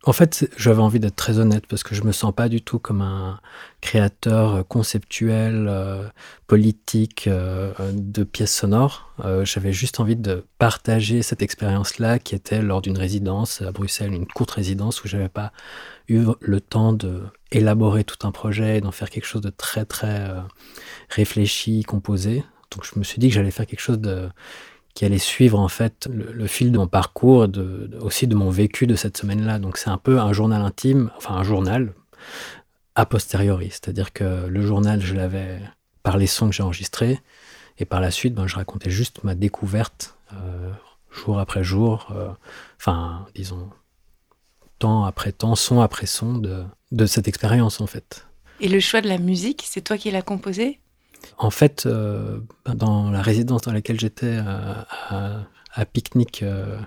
en 0.04 0.12
fait, 0.12 0.50
j'avais 0.56 0.80
envie 0.80 0.98
d'être 0.98 1.14
très 1.14 1.38
honnête 1.38 1.66
parce 1.68 1.84
que 1.84 1.94
je 1.94 2.02
me 2.02 2.10
sens 2.10 2.34
pas 2.34 2.48
du 2.48 2.60
tout 2.60 2.80
comme 2.80 3.02
un 3.02 3.38
créateur 3.80 4.54
euh, 4.56 4.62
conceptuel, 4.64 5.66
euh, 5.68 6.08
politique 6.48 7.28
euh, 7.28 7.72
de 7.92 8.24
pièces 8.24 8.54
sonores. 8.54 9.14
j'avais 9.44 9.72
juste 9.72 10.00
envie 10.00 10.16
de 10.16 10.44
partager 10.58 11.22
cette 11.22 11.40
expérience-là 11.40 12.18
qui 12.18 12.34
était 12.34 12.62
lors 12.62 12.82
d'une 12.82 12.98
résidence 12.98 13.62
à 13.62 13.70
Bruxelles, 13.70 14.12
une 14.12 14.26
courte 14.26 14.50
résidence 14.50 15.04
où 15.04 15.08
j'avais 15.08 15.28
pas 15.28 15.52
eu 16.08 16.24
le 16.40 16.60
temps 16.60 16.92
de 16.92 17.22
élaborer 17.52 18.02
tout 18.02 18.26
un 18.26 18.32
projet, 18.32 18.80
d'en 18.80 18.90
faire 18.90 19.08
quelque 19.08 19.26
chose 19.26 19.40
de 19.40 19.50
très 19.50 19.84
très 19.84 20.28
réfléchi, 21.10 21.84
composé. 21.84 22.44
Donc 22.72 22.84
je 22.84 22.98
me 22.98 23.04
suis 23.04 23.20
dit 23.20 23.28
que 23.28 23.34
j'allais 23.34 23.52
faire 23.52 23.66
quelque 23.66 23.80
chose 23.80 24.00
de 24.00 24.28
qui 24.94 25.04
allait 25.04 25.18
suivre 25.18 25.58
en 25.58 25.68
fait 25.68 26.08
le, 26.12 26.46
fil 26.46 26.72
de 26.72 26.78
mon 26.78 26.86
parcours, 26.86 27.48
de, 27.48 27.90
aussi 28.00 28.26
de 28.26 28.34
mon 28.34 28.50
vécu 28.50 28.86
de 28.86 28.94
cette 28.94 29.16
semaine-là. 29.16 29.58
Donc 29.58 29.78
c'est 29.78 29.90
un 29.90 29.98
peu 29.98 30.20
un 30.20 30.32
journal 30.32 30.62
intime, 30.62 31.10
enfin 31.16 31.34
un 31.34 31.42
journal 31.42 31.94
a 32.94 33.06
posteriori, 33.06 33.68
c'est-à-dire 33.70 34.12
que 34.12 34.46
le 34.46 34.66
journal 34.66 35.00
je 35.00 35.14
l'avais 35.14 35.60
par 36.02 36.18
les 36.18 36.26
sons 36.26 36.48
que 36.48 36.54
j'ai 36.54 36.62
enregistrés 36.62 37.20
et 37.78 37.84
par 37.84 38.00
la 38.00 38.10
suite 38.10 38.34
ben, 38.34 38.46
je 38.46 38.56
racontais 38.56 38.90
juste 38.90 39.24
ma 39.24 39.34
découverte 39.34 40.16
euh, 40.34 40.70
jour 41.10 41.38
après 41.38 41.64
jour, 41.64 42.12
euh, 42.14 42.28
enfin 42.78 43.26
disons 43.34 43.70
temps 44.78 45.04
après 45.04 45.32
temps, 45.32 45.54
son 45.54 45.80
après 45.80 46.06
son 46.06 46.34
de, 46.36 46.64
de 46.90 47.06
cette 47.06 47.28
expérience 47.28 47.80
en 47.80 47.86
fait. 47.86 48.26
Et 48.60 48.68
le 48.68 48.78
choix 48.78 49.00
de 49.00 49.08
la 49.08 49.18
musique, 49.18 49.64
c'est 49.66 49.80
toi 49.80 49.96
qui 49.96 50.10
l'as 50.10 50.22
composé 50.22 50.78
en 51.38 51.50
fait, 51.50 51.86
euh, 51.86 52.38
dans 52.66 53.10
la 53.10 53.22
résidence 53.22 53.62
dans 53.62 53.72
laquelle 53.72 53.98
j'étais 53.98 54.38
euh, 54.38 54.74
à, 55.08 55.40
à, 55.74 55.84
pique-nique 55.84 56.42
euh, 56.42 56.78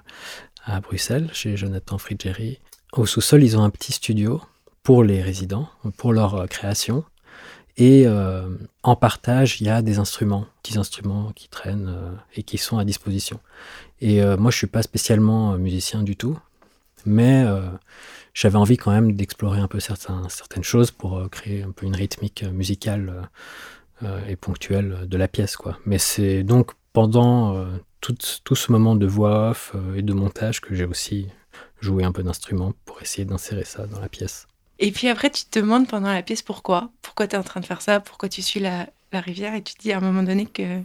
à 0.65 0.79
Bruxelles, 0.79 1.29
chez 1.33 1.57
Jonathan 1.57 1.97
Frigeri, 1.97 2.59
au 2.93 3.05
sous-sol, 3.05 3.43
ils 3.43 3.57
ont 3.57 3.63
un 3.63 3.69
petit 3.69 3.91
studio 3.91 4.41
pour 4.83 5.03
les 5.03 5.21
résidents, 5.21 5.67
pour 5.97 6.13
leur 6.13 6.47
création. 6.47 7.03
Et 7.77 8.07
en 8.83 8.95
partage, 8.95 9.59
il 9.59 9.67
y 9.67 9.69
a 9.69 9.81
des 9.81 9.99
instruments, 9.99 10.45
petits 10.63 10.77
instruments 10.77 11.33
qui 11.36 11.49
traînent 11.49 11.93
et 12.36 12.43
qui 12.43 12.57
sont 12.57 12.77
à 12.77 12.86
disposition. 12.86 13.41
Et 13.99 14.23
moi, 14.38 14.49
je 14.49 14.57
suis 14.57 14.67
pas 14.67 14.81
spécialement 14.81 15.57
musicien 15.57 16.03
du 16.03 16.15
tout, 16.15 16.39
mais 17.05 17.43
j'avais 18.33 18.55
envie 18.55 18.77
quand 18.77 18.91
même 18.91 19.11
d'explorer 19.11 19.59
un 19.59 19.67
peu 19.67 19.81
certaines 19.81 20.63
choses 20.63 20.91
pour 20.91 21.29
créer 21.29 21.63
un 21.63 21.71
peu 21.71 21.86
une 21.86 21.95
rythmique 21.95 22.43
musicale 22.43 23.27
et 24.28 24.36
ponctuelle 24.36 25.08
de 25.08 25.18
la 25.18 25.28
pièce. 25.28 25.56
Quoi. 25.56 25.80
Mais 25.86 25.98
c'est 25.98 26.43
donc 26.43 26.72
pendant 26.96 27.58
euh, 27.58 27.66
tout, 28.00 28.16
tout, 28.46 28.56
ce 28.56 28.72
moment 28.72 28.96
de 28.96 29.06
voix 29.06 29.50
off 29.50 29.74
euh, 29.76 29.96
et 29.96 30.02
de 30.02 30.14
montage 30.14 30.62
que 30.62 30.74
j'ai 30.74 30.86
aussi 30.86 31.28
joué 31.82 32.06
un 32.06 32.14
peu 32.14 32.24
d'instrument 32.24 32.74
pour 32.86 33.02
essayer 33.02 33.26
d'insérer 33.26 33.66
ça 33.66 33.86
dans 33.86 34.00
la 34.00 34.08
pièce. 34.08 34.48
Et 34.80 34.91
puis 34.91 35.10
après, 35.10 35.30
tu 35.30 35.43
te 35.43 35.60
demandes 35.60 35.89
pendant 35.89 36.12
la 36.12 36.24
pièce 36.24 36.41
pourquoi? 36.41 36.89
Pourquoi 37.02 37.28
tu 37.28 37.36
es 37.36 37.38
en 37.38 37.43
train 37.43 37.60
de 37.60 37.66
faire 37.66 37.82
ça? 37.82 38.00
Pourquoi 38.00 38.30
tu 38.30 38.41
suis 38.41 38.62
la, 38.62 38.88
la 39.12 39.20
rivière? 39.20 39.54
Et 39.56 39.62
tu 39.62 39.74
te 39.74 39.82
dis 39.82 39.91
à 39.91 39.98
un 39.98 40.02
moment 40.02 40.24
donné 40.24 40.46
que 40.46 40.80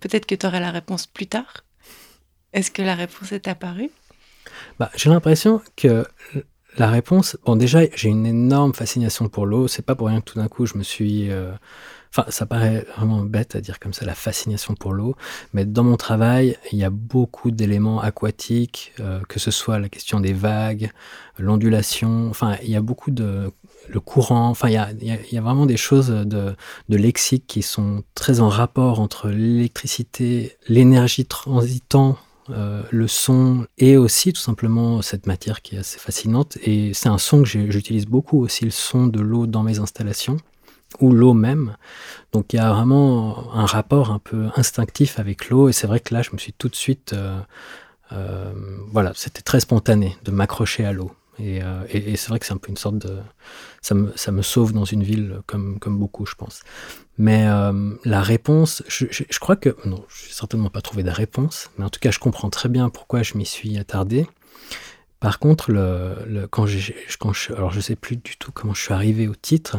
peut-être 0.00 0.24
que 0.24 0.34
tu 0.34 0.46
aurais 0.46 0.60
la 0.60 0.70
réponse 0.70 1.06
plus 1.06 1.26
tard. 1.26 1.64
Est-ce 2.54 2.70
que 2.70 2.80
la 2.80 2.94
réponse 2.94 3.30
est 3.32 3.46
apparue? 3.46 3.90
Bah, 4.78 4.90
J'ai 4.96 5.10
l'impression 5.10 5.60
que 5.76 6.06
la 6.78 6.88
réponse. 6.88 7.36
Bon, 7.44 7.54
déjà, 7.54 7.80
j'ai 7.94 8.08
une 8.08 8.24
énorme 8.24 8.72
fascination 8.72 9.28
pour 9.28 9.44
l'eau. 9.44 9.68
C'est 9.68 9.84
pas 9.84 9.94
pour 9.94 10.08
rien 10.08 10.22
que 10.22 10.30
tout 10.30 10.38
d'un 10.38 10.48
coup, 10.48 10.64
je 10.64 10.78
me 10.78 10.82
suis. 10.82 11.30
Enfin, 12.12 12.28
ça 12.30 12.44
paraît 12.44 12.84
vraiment 12.96 13.20
bête 13.20 13.54
à 13.54 13.60
dire 13.60 13.78
comme 13.78 13.92
ça, 13.92 14.04
la 14.04 14.16
fascination 14.16 14.74
pour 14.74 14.92
l'eau, 14.92 15.14
mais 15.52 15.64
dans 15.64 15.84
mon 15.84 15.96
travail, 15.96 16.56
il 16.72 16.78
y 16.78 16.84
a 16.84 16.90
beaucoup 16.90 17.52
d'éléments 17.52 18.00
aquatiques, 18.00 18.92
euh, 18.98 19.20
que 19.28 19.38
ce 19.38 19.52
soit 19.52 19.78
la 19.78 19.88
question 19.88 20.18
des 20.18 20.32
vagues, 20.32 20.90
l'ondulation, 21.38 22.28
enfin, 22.28 22.56
il 22.64 22.70
y 22.70 22.76
a 22.76 22.80
beaucoup 22.80 23.12
de 23.12 23.52
le 23.88 24.00
courant, 24.00 24.48
enfin, 24.48 24.68
il 24.68 24.74
y 24.74 24.76
a, 24.76 24.90
il 24.92 25.32
y 25.34 25.38
a 25.38 25.40
vraiment 25.40 25.66
des 25.66 25.76
choses 25.76 26.08
de, 26.08 26.54
de 26.88 26.96
lexique 26.96 27.44
qui 27.46 27.62
sont 27.62 28.04
très 28.14 28.40
en 28.40 28.48
rapport 28.48 29.00
entre 29.00 29.28
l'électricité, 29.28 30.56
l'énergie 30.68 31.24
transitant 31.24 32.18
euh, 32.50 32.82
le 32.90 33.06
son 33.06 33.66
et 33.78 33.96
aussi 33.96 34.32
tout 34.32 34.40
simplement 34.40 35.02
cette 35.02 35.26
matière 35.26 35.62
qui 35.62 35.76
est 35.76 35.78
assez 35.78 35.98
fascinante. 35.98 36.58
Et 36.62 36.92
c'est 36.94 37.08
un 37.08 37.18
son 37.18 37.42
que 37.42 37.48
j'utilise 37.48 38.06
beaucoup 38.06 38.40
aussi, 38.40 38.64
le 38.64 38.70
son 38.70 39.06
de 39.06 39.20
l'eau 39.20 39.46
dans 39.46 39.62
mes 39.62 39.78
installations 39.78 40.36
ou 41.00 41.12
l'eau 41.12 41.34
même. 41.34 41.76
Donc 42.32 42.52
il 42.52 42.56
y 42.56 42.58
a 42.60 42.72
vraiment 42.72 43.52
un 43.54 43.66
rapport 43.66 44.10
un 44.10 44.18
peu 44.18 44.48
instinctif 44.56 45.18
avec 45.18 45.50
l'eau 45.50 45.68
et 45.68 45.72
c'est 45.72 45.86
vrai 45.86 46.00
que 46.00 46.14
là 46.14 46.22
je 46.22 46.30
me 46.32 46.38
suis 46.38 46.52
tout 46.52 46.68
de 46.68 46.76
suite, 46.76 47.12
euh, 47.14 47.40
euh, 48.12 48.52
voilà, 48.92 49.12
c'était 49.14 49.42
très 49.42 49.60
spontané 49.60 50.16
de 50.24 50.30
m'accrocher 50.30 50.84
à 50.84 50.92
l'eau 50.92 51.12
Et, 51.38 51.62
euh, 51.62 51.84
et- 51.88 52.16
c'est 52.16 52.28
vrai 52.28 52.38
que 52.38 52.46
c'est 52.46 52.52
un 52.52 52.58
peu 52.58 52.70
une 52.70 52.76
sorte 52.76 52.98
de. 52.98 53.16
Ça 53.82 53.94
me, 53.94 54.12
ça 54.16 54.30
me 54.32 54.42
sauve 54.42 54.72
dans 54.74 54.84
une 54.84 55.02
ville 55.02 55.40
comme, 55.46 55.78
comme 55.78 55.98
beaucoup, 55.98 56.26
je 56.26 56.34
pense. 56.34 56.60
Mais 57.18 57.46
la 58.04 58.22
réponse, 58.22 58.82
je, 58.88 59.06
je- 59.10 59.24
je 59.30 59.38
crois 59.38 59.56
que. 59.56 59.70
Non, 59.86 60.04
je 60.08 60.26
n'ai 60.26 60.32
certainement 60.32 60.70
pas 60.70 60.82
trouvé 60.82 61.02
de 61.02 61.10
réponse, 61.10 61.70
mais 61.78 61.84
en 61.86 61.90
tout 61.90 62.00
cas, 62.00 62.10
je 62.10 62.18
comprends 62.18 62.50
très 62.50 62.68
bien 62.68 62.90
pourquoi 62.90 63.22
je 63.22 63.38
m'y 63.38 63.46
suis 63.46 63.78
attardé. 63.78 64.26
Par 65.20 65.38
contre, 65.38 65.70
le, 65.70 66.14
le- 66.26 66.46
quand 66.46 66.64
j'ai, 66.64 66.94
quand 67.18 67.34
je, 67.34 67.52
alors 67.52 67.70
je 67.70 67.80
sais 67.80 67.94
plus 67.94 68.16
du 68.16 68.36
tout 68.38 68.52
comment 68.52 68.72
je 68.72 68.80
suis 68.80 68.94
arrivé 68.94 69.28
au 69.28 69.34
titre, 69.34 69.76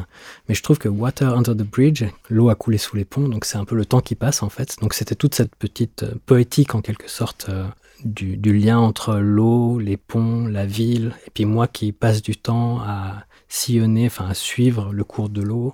mais 0.48 0.54
je 0.54 0.62
trouve 0.62 0.78
que 0.78 0.88
Water 0.88 1.36
Under 1.36 1.56
the 1.56 1.64
Bridge, 1.64 2.04
l'eau 2.30 2.50
a 2.50 2.56
coulé 2.56 2.78
sous 2.78 2.96
les 2.96 3.06
ponts, 3.06 3.28
donc 3.28 3.46
c'est 3.46 3.58
un 3.58 3.66
peu 3.66 3.76
le 3.76 3.86
temps 3.86 4.02
qui 4.02 4.14
passe 4.14 4.44
en 4.44 4.50
fait. 4.50 4.76
Donc 4.82 4.94
c'était 4.94 5.16
toute 5.16 5.34
cette 5.34 5.56
petite 5.56 6.04
euh, 6.04 6.14
poétique 6.28 6.76
en 6.76 6.82
quelque 6.82 7.10
sorte 7.10 7.48
euh, 7.50 7.66
du, 8.06 8.38
du 8.38 8.54
lien 8.56 8.78
entre 8.78 9.16
l'eau, 9.16 9.80
les 9.80 9.98
ponts, 9.98 10.46
la 10.48 10.68
ville, 10.68 11.14
et 11.26 11.32
puis 11.32 11.46
moi 11.46 11.68
qui 11.68 11.92
passe 11.92 12.22
du 12.22 12.38
temps 12.38 12.80
à 12.82 13.26
sillonner, 13.50 14.06
enfin 14.06 14.28
à 14.28 14.36
suivre 14.36 14.94
le 14.94 15.04
cours 15.04 15.30
de 15.30 15.42
l'eau 15.42 15.74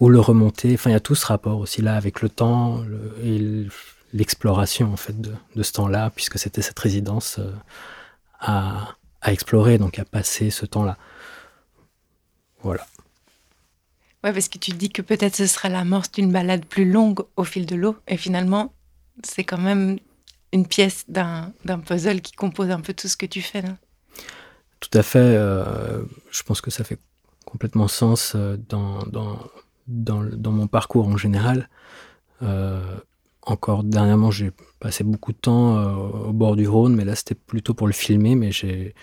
ou 0.00 0.08
le 0.08 0.20
remonter. 0.20 0.72
Enfin, 0.74 0.90
il 0.90 0.94
y 0.94 0.96
a 0.96 1.00
tout 1.00 1.14
ce 1.14 1.26
rapport 1.26 1.58
aussi 1.58 1.82
là 1.82 1.96
avec 1.96 2.22
le 2.22 2.30
temps 2.30 2.82
et 3.22 3.66
l'exploration 4.14 4.92
en 4.92 4.96
fait 4.96 5.20
de, 5.20 5.32
de 5.54 5.62
ce 5.62 5.72
temps-là, 5.72 6.10
puisque 6.14 6.38
c'était 6.38 6.62
cette 6.62 6.78
résidence 6.78 7.38
euh, 7.38 7.52
à, 8.40 8.96
à 9.20 9.32
explorer, 9.32 9.78
donc 9.78 9.98
à 9.98 10.04
passer 10.04 10.50
ce 10.50 10.66
temps-là. 10.66 10.96
Voilà. 12.62 12.86
Ouais, 14.24 14.32
parce 14.32 14.48
que 14.48 14.58
tu 14.58 14.72
dis 14.72 14.90
que 14.90 15.02
peut-être 15.02 15.36
ce 15.36 15.46
sera 15.46 15.68
l'amorce 15.68 16.10
d'une 16.10 16.32
balade 16.32 16.64
plus 16.64 16.90
longue 16.90 17.20
au 17.36 17.44
fil 17.44 17.64
de 17.66 17.76
l'eau. 17.76 17.96
Et 18.08 18.16
finalement, 18.16 18.72
c'est 19.22 19.44
quand 19.44 19.58
même 19.58 19.98
une 20.52 20.66
pièce 20.66 21.04
d'un 21.08 21.52
d'un 21.64 21.78
puzzle 21.78 22.20
qui 22.20 22.32
compose 22.32 22.70
un 22.70 22.80
peu 22.80 22.92
tout 22.94 23.08
ce 23.08 23.16
que 23.16 23.26
tu 23.26 23.42
fais. 23.42 23.62
Là. 23.62 23.76
Tout 24.80 24.98
à 24.98 25.02
fait. 25.02 25.18
euh, 25.18 26.02
je 26.30 26.42
pense 26.42 26.60
que 26.60 26.70
ça 26.70 26.82
fait 26.84 26.98
complètement 27.44 27.88
sens 27.88 28.32
euh, 28.34 28.56
dans, 28.68 29.04
dans, 29.06 29.38
dans, 29.86 30.24
dans 30.24 30.50
mon 30.52 30.66
parcours 30.66 31.06
en 31.06 31.16
général. 31.16 31.68
Euh, 32.42 32.98
encore 33.42 33.84
dernièrement, 33.84 34.30
j'ai 34.32 34.50
passé 34.78 35.04
beaucoup 35.04 35.32
de 35.32 35.38
temps 35.38 35.78
euh, 35.78 35.94
au 36.28 36.32
bord 36.32 36.56
du 36.56 36.68
Rhône, 36.68 36.94
mais 36.94 37.04
là 37.04 37.14
c'était 37.14 37.34
plutôt 37.34 37.74
pour 37.74 37.86
le 37.86 37.92
filmer. 37.92 38.34
Mais 38.34 38.52
j'ai 38.52 38.94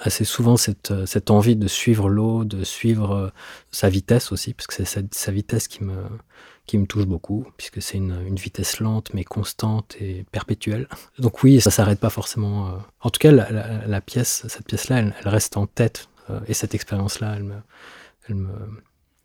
assez 0.00 0.24
souvent 0.24 0.56
cette, 0.56 0.90
euh, 0.90 1.06
cette 1.06 1.30
envie 1.30 1.56
de 1.56 1.68
suivre 1.68 2.08
l'eau, 2.08 2.44
de 2.44 2.64
suivre 2.64 3.12
euh, 3.12 3.28
sa 3.70 3.88
vitesse 3.88 4.32
aussi, 4.32 4.54
parce 4.54 4.66
que 4.66 4.74
c'est 4.74 5.14
sa, 5.14 5.32
vitesse 5.32 5.68
qui 5.68 5.82
me, 5.84 6.86
touche 6.86 7.06
beaucoup, 7.06 7.46
puisque 7.56 7.80
c'est 7.80 7.98
une, 7.98 8.34
vitesse 8.34 8.80
lente 8.80 9.12
mais 9.14 9.24
constante 9.24 9.96
et 10.00 10.24
perpétuelle. 10.30 10.88
Donc 11.18 11.42
oui, 11.42 11.60
ça 11.60 11.70
s'arrête 11.70 12.00
pas 12.00 12.10
forcément. 12.10 12.78
En 13.00 13.10
tout 13.10 13.18
cas, 13.18 13.32
la, 13.32 14.00
pièce, 14.00 14.46
cette 14.48 14.66
pièce-là, 14.66 14.98
elle, 14.98 15.14
reste 15.24 15.56
en 15.56 15.66
tête. 15.66 16.08
et 16.46 16.54
cette 16.54 16.74
expérience-là, 16.74 17.36
elle 17.36 17.62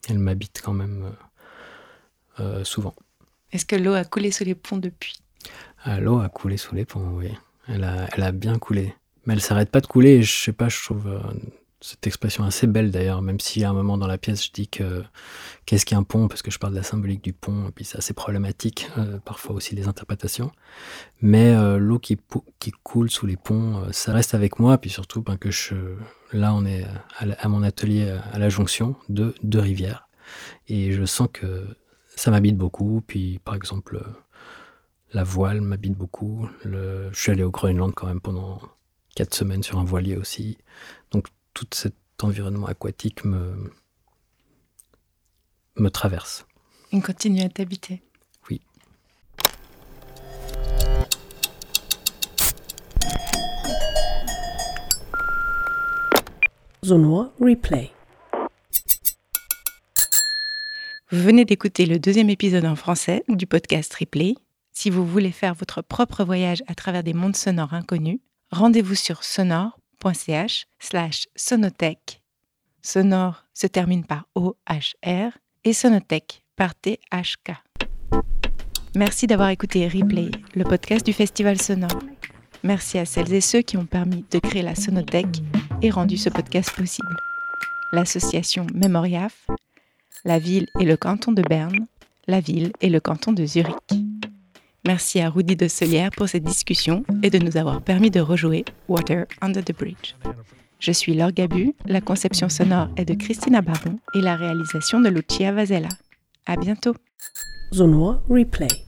elle 0.10 0.20
m'habite 0.20 0.62
quand 0.64 0.74
même 0.74 1.12
souvent. 2.64 2.96
Est-ce 3.52 3.66
que 3.66 3.76
l'eau 3.76 3.94
a 3.94 4.04
coulé 4.04 4.32
sous 4.32 4.44
les 4.44 4.56
ponts 4.56 4.78
depuis 4.78 5.18
L'eau 6.00 6.20
a 6.20 6.30
coulé 6.30 6.58
sous 6.58 6.76
les 6.76 6.86
ponts, 6.86 7.14
oui. 7.14 7.32
Elle 7.68 7.84
a, 7.84 8.32
bien 8.32 8.58
coulé. 8.58 8.94
Mais 9.26 9.34
elle 9.34 9.42
s'arrête 9.42 9.70
pas 9.70 9.82
de 9.82 9.88
couler. 9.88 10.16
et 10.16 10.24
Je 10.24 10.44
sais 10.44 10.54
pas, 10.54 10.70
je 10.70 10.82
trouve 10.82 11.08
euh, 11.08 11.20
cette 11.82 12.08
expression 12.08 12.44
assez 12.46 12.66
belle 12.66 12.92
d'ailleurs, 12.92 13.22
même 13.22 13.40
si 13.40 13.64
à 13.64 13.70
un 13.70 13.74
moment 13.74 13.98
dans 13.98 14.08
la 14.08 14.18
pièce 14.18 14.46
je 14.46 14.52
dis 14.52 14.68
que 14.70 15.04
qu'est-ce 15.66 15.86
qu'un 15.86 16.04
pont, 16.04 16.30
parce 16.30 16.42
que 16.42 16.50
je 16.50 16.60
parle 16.60 16.74
de 16.74 16.78
la 16.78 16.84
symbolique 16.84 17.24
du 17.24 17.34
pont, 17.34 17.68
et 17.68 17.72
puis 17.72 17.84
c'est 17.84 17.98
assez 17.98 18.14
problématique, 18.14 18.90
euh, 18.98 19.20
parfois 19.20 19.56
aussi 19.56 19.76
les 19.76 19.88
interprétations. 19.88 20.52
Mais 21.22 21.54
euh, 21.54 21.78
l'eau 21.78 22.00
qui, 22.00 22.18
coule 22.84 23.12
sous 23.12 23.26
les 23.26 23.38
ponts, 23.38 23.84
ça 23.92 24.14
reste 24.14 24.34
avec 24.34 24.60
moi, 24.60 24.78
puis 24.78 24.90
surtout 24.90 25.22
ben, 25.22 25.36
que 25.36 25.52
je, 25.52 25.76
là 26.32 26.54
on 26.54 26.66
est 26.66 26.86
à, 27.18 27.26
à 27.38 27.48
mon 27.50 27.64
atelier 27.64 28.18
à 28.32 28.40
la 28.40 28.48
jonction 28.48 28.96
de 29.10 29.36
deux 29.44 29.60
rivières, 29.60 30.08
et 30.70 30.94
je 30.94 31.04
sens 31.04 31.28
que 31.32 31.68
ça 32.16 32.32
m'habite 32.32 32.58
beaucoup. 32.58 33.04
Puis 33.06 33.40
par 33.44 33.56
exemple, 33.56 34.02
la 35.14 35.24
voile 35.24 35.62
m'habite 35.62 35.94
beaucoup. 35.94 36.50
Le... 36.64 37.10
Je 37.12 37.20
suis 37.20 37.32
allé 37.32 37.44
au 37.44 37.52
Groenland 37.52 37.94
quand 37.94 38.08
même 38.08 38.22
pendant 38.22 38.62
quatre 39.16 39.34
semaines 39.34 39.64
sur 39.64 39.80
un 39.80 39.84
voilier 39.84 40.16
aussi. 40.18 40.58
Donc 41.12 41.28
tout 41.54 41.68
cet 41.72 41.96
environnement 42.22 42.68
aquatique 42.68 43.26
me, 43.26 43.72
me 45.76 45.90
traverse. 45.90 46.46
Il 46.92 47.02
continue 47.02 47.42
à 47.42 47.50
t'habiter. 47.50 48.02
Oui. 48.50 48.62
Zonois 56.86 57.34
Replay. 57.40 57.92
Vous 61.10 61.24
venez 61.24 61.46
d'écouter 61.46 61.86
le 61.86 62.00
deuxième 62.00 62.30
épisode 62.30 62.66
en 62.66 62.76
français 62.76 63.24
du 63.30 63.48
podcast 63.48 63.94
Replay. 63.94 64.36
Si 64.80 64.92
vous 64.92 65.08
voulez 65.08 65.32
faire 65.32 65.56
votre 65.56 65.82
propre 65.82 66.24
voyage 66.24 66.62
à 66.68 66.76
travers 66.76 67.02
des 67.02 67.16
mondes 67.16 67.36
sonores 67.36 67.74
inconnus, 67.74 68.20
rendez-vous 68.52 68.94
sur 68.94 69.24
sonore.ch 69.24 70.68
slash 70.78 71.26
sonotech. 71.36 72.22
Sonore 72.84 73.44
se 73.56 73.66
termine 73.66 74.06
par 74.06 74.28
O-H-R 74.36 75.32
et 75.64 75.74
sonotech 75.74 76.44
par 76.56 76.76
T-H-K. 76.76 77.54
Merci 78.96 79.26
d'avoir 79.26 79.50
écouté 79.50 79.88
Replay, 79.88 80.30
le 80.54 80.64
podcast 80.64 81.04
du 81.04 81.12
Festival 81.12 81.60
Sonore. 81.60 82.04
Merci 82.62 83.00
à 83.00 83.06
celles 83.06 83.34
et 83.34 83.42
ceux 83.42 83.64
qui 83.64 83.78
ont 83.78 83.88
permis 83.88 84.26
de 84.30 84.38
créer 84.38 84.62
la 84.62 84.76
Sonothèque 84.76 85.42
et 85.82 85.90
rendu 85.90 86.18
ce 86.18 86.30
podcast 86.30 86.70
possible. 86.76 87.18
L'association 87.94 88.68
Memoriaf, 88.76 89.48
la 90.24 90.38
ville 90.38 90.68
et 90.80 90.86
le 90.86 90.98
canton 90.98 91.32
de 91.32 91.42
Berne, 91.42 91.88
la 92.28 92.42
ville 92.42 92.74
et 92.80 92.92
le 92.92 93.00
canton 93.00 93.34
de 93.34 93.44
Zurich. 93.44 94.07
Merci 94.88 95.20
à 95.20 95.30
Rudy 95.30 95.58
de 95.58 95.68
Solière 95.68 96.12
pour 96.16 96.30
cette 96.30 96.46
discussion 96.46 97.04
et 97.22 97.30
de 97.30 97.40
nous 97.40 97.58
avoir 97.58 97.82
permis 97.82 98.10
de 98.10 98.22
rejouer 98.22 98.64
Water 98.88 99.26
Under 99.42 99.62
the 99.62 99.78
Bridge. 99.78 100.16
Je 100.80 100.94
suis 100.94 101.14
Laure 101.14 101.34
Gabu, 101.34 101.74
la 101.86 102.00
conception 102.00 102.48
sonore 102.48 102.88
est 102.96 103.04
de 103.04 103.14
Christina 103.14 103.62
Baron 103.62 104.00
et 104.16 104.22
la 104.22 104.38
réalisation 104.38 105.02
de 105.02 105.10
Lucia 105.10 105.52
Vazella. 105.52 105.90
À 106.46 106.56
bientôt! 106.56 106.96
Zonois 107.74 108.24
Replay. 108.30 108.87